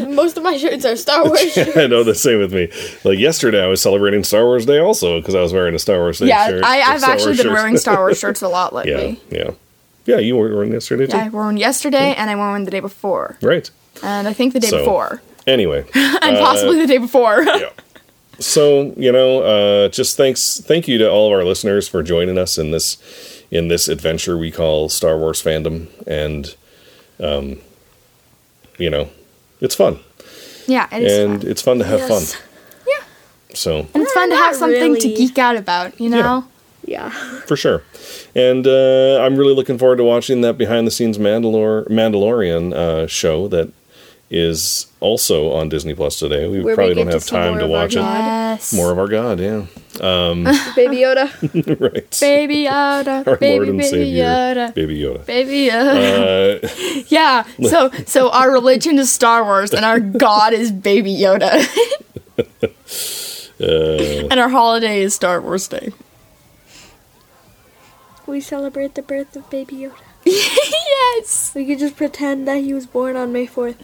most 0.09 0.37
of 0.37 0.45
my 0.45 0.57
shirts 0.59 0.85
are 0.85 0.95
Star 0.95 1.25
Wars. 1.25 1.41
shirts. 1.53 1.77
I 1.77 1.87
know 1.89 2.05
the 2.05 2.15
same 2.15 2.39
with 2.39 2.53
me. 2.53 2.69
Like 3.03 3.19
yesterday, 3.19 3.65
I 3.65 3.67
was 3.67 3.81
celebrating 3.83 4.23
Star 4.23 4.45
Wars 4.45 4.65
Day 4.67 4.79
also 4.79 5.19
because 5.21 5.35
I 5.35 5.41
was 5.41 5.53
wearing 5.53 5.75
a 5.75 5.79
Star 5.79 5.97
Wars 5.99 6.19
Day 6.21 6.27
Yeah, 6.29 6.49
shirt. 6.49 6.63
I, 6.65 6.77
a 6.79 6.83
I've 6.85 7.01
Star 7.01 7.11
actually 7.13 7.27
Wars 7.31 7.37
been 7.39 7.47
shirt. 7.47 7.53
wearing 7.55 7.77
Star 7.79 7.97
Wars 7.99 8.19
shirts 8.21 8.43
a 8.43 8.49
lot 8.49 8.73
lately. 8.75 9.21
yeah, 9.31 9.39
yeah. 9.39 9.51
yeah. 10.07 10.19
You 10.19 10.37
wore 10.37 10.55
one 10.55 10.71
yesterday 10.71 11.07
too, 11.07 11.17
Yeah, 11.17 11.25
I 11.25 11.29
wore 11.31 11.45
one 11.47 11.57
yesterday, 11.57 12.15
and 12.15 12.31
I 12.31 12.37
wore 12.37 12.51
one 12.51 12.65
the 12.65 12.71
day 12.71 12.81
before, 12.81 13.37
right? 13.43 13.69
and 14.05 14.29
I 14.29 14.33
think 14.35 14.53
the 14.53 14.61
day 14.61 14.69
So- 14.69 14.79
before, 14.79 15.21
Anyway, 15.49 15.85
and 15.95 16.37
possibly 16.39 16.77
uh, 16.79 16.83
the 16.83 16.87
day 16.87 16.99
before. 16.99 17.43
yeah. 17.43 17.71
So 18.39 18.93
you 18.97 19.11
know, 19.13 19.41
uh, 19.43 19.89
just 19.89 20.17
thanks, 20.17 20.61
thank 20.61 20.87
you 20.89 20.99
to 20.99 21.11
all 21.11 21.27
of 21.27 21.33
our 21.39 21.45
listeners 21.45 21.89
for 21.89 22.03
joining 22.03 22.39
us 22.39 22.57
in 22.59 22.71
this 22.71 22.97
in 23.51 23.69
this 23.69 23.89
adventure 23.89 24.37
we 24.39 24.51
call 24.51 24.89
Star 24.89 25.19
Wars 25.19 25.43
fandom, 25.43 25.89
and 26.07 26.55
um, 27.21 27.59
you 28.79 28.91
know, 28.91 29.09
it's 29.61 29.75
fun 29.75 29.99
yeah, 30.69 30.87
it 30.93 31.03
is 31.03 31.19
and 31.19 31.41
fun. 31.43 31.51
it's 31.51 31.63
fun 31.63 31.79
to 31.79 31.85
have 31.85 31.99
Yes. 32.01 32.35
fun. 32.35 32.43
Yeah. 32.87 33.05
So 33.55 33.79
And 33.95 34.03
it's 34.03 34.13
fun 34.13 34.29
to 34.31 34.37
have 34.37 34.55
something 34.55 34.95
to 34.97 35.09
geek 35.09 35.39
out 35.39 35.57
about, 35.57 35.99
you 36.01 36.11
know? 36.11 36.45
Yeah. 36.85 37.09
for 37.47 37.57
sure. 37.57 37.83
And 38.35 38.67
uh, 38.67 39.19
I'm 39.23 39.37
really 39.37 39.55
looking 39.55 39.79
forward 39.79 39.97
to 39.97 40.05
watching 40.05 40.43
that 40.43 40.57
behind 40.59 40.87
the 40.87 40.91
scenes 40.91 41.17
Mandalor- 41.19 41.89
Mandalorian 41.89 42.73
uh, 42.75 43.07
show 43.07 43.49
that 43.49 43.73
is 44.31 44.87
also 45.01 45.53
on 45.53 45.69
Disney 45.69 45.95
Plus 45.95 46.19
today. 46.19 46.47
We 46.49 46.61
Where 46.61 46.75
probably 46.75 46.95
get 46.95 47.05
don't 47.05 47.13
have 47.13 47.23
see 47.23 47.31
time 47.31 47.59
to 47.59 47.67
watch 47.67 47.95
it. 47.95 48.01
Yes. 48.01 48.75
More 48.75 48.93
of 48.93 48.99
our 48.99 49.09
God, 49.09 49.41
yeah. 49.41 49.67
Um, 50.01 50.45
Baby 50.77 50.99
Yoda. 50.99 51.81
right. 51.81 52.19
Baby 52.21 52.65
Yoda. 52.65 53.27
Our 53.27 53.37
baby, 53.37 53.57
Lord 53.57 53.69
and 53.69 53.79
baby 53.79 53.89
Savior, 53.89 54.25
Yoda. 54.25 54.75
Baby 54.75 54.99
Yoda. 55.01 55.27
Baby 55.27 55.69
Yoda. 55.69 56.65
Uh, 56.65 57.05
yeah. 57.09 57.45
So 57.69 57.91
so 58.07 58.31
our 58.31 58.53
religion 58.53 58.99
is 58.99 59.11
Star 59.11 59.45
Wars 59.45 59.73
and 59.73 59.85
our 59.85 59.99
God 59.99 60.53
is 60.53 60.71
Baby 60.71 61.15
Yoda. 61.15 61.67
uh, 63.61 64.29
and 64.31 64.39
our 64.39 64.49
holiday 64.51 65.01
is 65.01 65.15
Star 65.15 65.41
Wars 65.41 65.67
Day. 65.69 65.93
We 68.27 68.41
celebrate 68.41 68.95
the 68.95 69.03
birth 69.03 69.35
of 69.37 69.49
Baby 69.49 69.77
Yoda. 69.77 69.95
yes. 70.27 71.53
We 71.55 71.65
could 71.67 71.79
just 71.79 71.97
pretend 71.97 72.47
that 72.47 72.59
he 72.59 72.75
was 72.75 72.87
born 72.87 73.17
on 73.17 73.33
May 73.33 73.47
4th. 73.47 73.77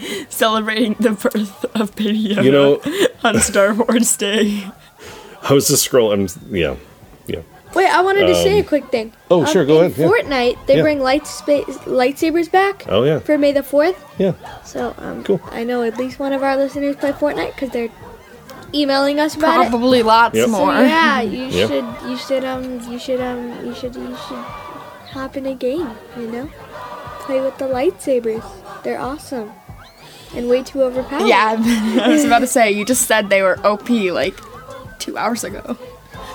Celebrating 0.28 0.94
the 1.00 1.10
birth 1.12 1.64
of 1.76 1.94
Baby 1.96 2.34
Yoda 2.34 2.44
you 2.44 2.50
know, 2.52 2.80
on 3.24 3.40
Star 3.40 3.74
Wars 3.74 4.16
Day. 4.16 4.64
I 5.42 5.52
was 5.54 5.68
just 5.68 5.88
scrolling. 5.90 6.30
Yeah, 6.50 6.76
yeah. 7.26 7.42
Wait, 7.74 7.86
I 7.88 8.02
wanted 8.02 8.26
to 8.26 8.34
say 8.34 8.58
a 8.58 8.64
quick 8.64 8.90
thing. 8.90 9.12
Oh, 9.30 9.44
sure, 9.44 9.64
go 9.64 9.80
in 9.82 9.92
ahead, 9.92 9.98
yeah. 9.98 10.06
Fortnite, 10.08 10.66
they 10.66 10.76
Yeah. 10.76 10.82
bring 10.82 11.00
light 11.00 11.26
spa- 11.26 11.64
lightsabers 11.86 12.50
back 12.50 12.84
Oh 12.88 13.04
yeah, 13.04 13.20
for 13.20 13.38
May 13.38 13.52
the 13.52 13.60
4th. 13.62 13.96
yeah. 14.18 14.32
So, 14.64 14.92
um, 14.98 15.22
Cool. 15.22 15.40
I 15.52 15.62
know 15.64 15.82
at 15.82 15.96
least 15.96 16.18
one 16.18 16.32
of 16.32 16.42
our 16.42 16.56
listeners 16.56 16.96
play 16.96 17.12
Fortnite 17.12 17.54
because 17.54 17.70
they're 17.70 17.88
emailing 18.74 19.20
us 19.20 19.36
about 19.36 19.66
it. 19.66 19.70
Probably 19.70 20.02
lots 20.02 20.34
Yep. 20.36 20.46
So 20.46 20.50
more. 20.52 20.72
yeah, 20.74 21.20
you 21.20 21.44
Yeah. 21.46 21.66
should, 21.68 22.10
you 22.10 22.16
should, 22.16 22.44
um, 22.44 22.80
you 22.90 22.98
should, 22.98 23.20
um, 23.20 23.64
you 23.64 23.72
should, 23.74 23.94
you 23.94 24.16
should 24.28 24.44
hop 25.14 25.36
in 25.36 25.46
a 25.46 25.54
game. 25.54 25.90
You 26.18 26.26
know, 26.26 26.50
play 27.20 27.40
with 27.40 27.56
the 27.58 27.66
lightsabers. 27.66 28.44
They're 28.82 29.00
awesome 29.00 29.52
and 30.34 30.48
way 30.48 30.62
too 30.62 30.82
overpowered. 30.82 31.26
Yeah, 31.26 31.56
I 32.02 32.08
was 32.08 32.24
about 32.24 32.40
to 32.40 32.46
say, 32.46 32.70
you 32.72 32.84
just 32.84 33.06
said 33.06 33.28
they 33.30 33.42
were 33.42 33.58
OP 33.66 33.88
like 33.90 34.34
two 34.98 35.16
hours 35.18 35.44
ago. 35.44 35.76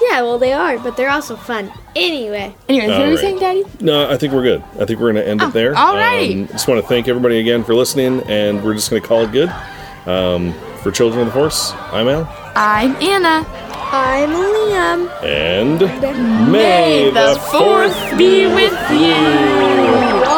Yeah, 0.01 0.21
well, 0.23 0.37
they 0.37 0.51
are, 0.51 0.77
but 0.79 0.97
they're 0.97 1.09
also 1.09 1.35
fun. 1.37 1.71
Anyway, 1.95 2.53
Anyways, 2.67 2.89
what 2.89 2.97
were 2.99 3.03
you 3.05 3.09
Alright. 3.11 3.19
saying, 3.19 3.39
Daddy? 3.39 3.63
No, 3.79 4.09
I 4.11 4.17
think 4.17 4.33
we're 4.33 4.43
good. 4.43 4.61
I 4.79 4.83
think 4.85 4.99
we're 4.99 5.13
going 5.13 5.23
to 5.23 5.27
end 5.27 5.41
Oh, 5.41 5.47
it 5.47 5.53
there. 5.53 5.73
alrighty. 5.73 6.41
Um, 6.41 6.47
just 6.49 6.67
want 6.67 6.81
to 6.81 6.87
thank 6.87 7.07
everybody 7.07 7.39
again 7.39 7.63
for 7.63 7.73
listening, 7.73 8.21
and 8.27 8.61
we're 8.63 8.73
just 8.73 8.89
going 8.89 9.01
to 9.01 9.07
call 9.07 9.21
it 9.21 9.31
good. 9.31 9.49
Um, 10.05 10.53
for 10.83 10.91
Children 10.91 11.21
of 11.21 11.27
the 11.27 11.33
Force, 11.33 11.71
I'm 11.91 12.07
Al, 12.09 12.27
I'm 12.55 12.95
Anna. 12.97 13.45
I'm 13.87 14.29
Liam. 14.29 15.23
and 15.23 15.81
And- 15.81 16.51
may 16.51 17.09
the 17.11 17.39
fourth 17.49 18.17
be 18.17 18.45
with 18.47 18.73
you. 18.91 20.34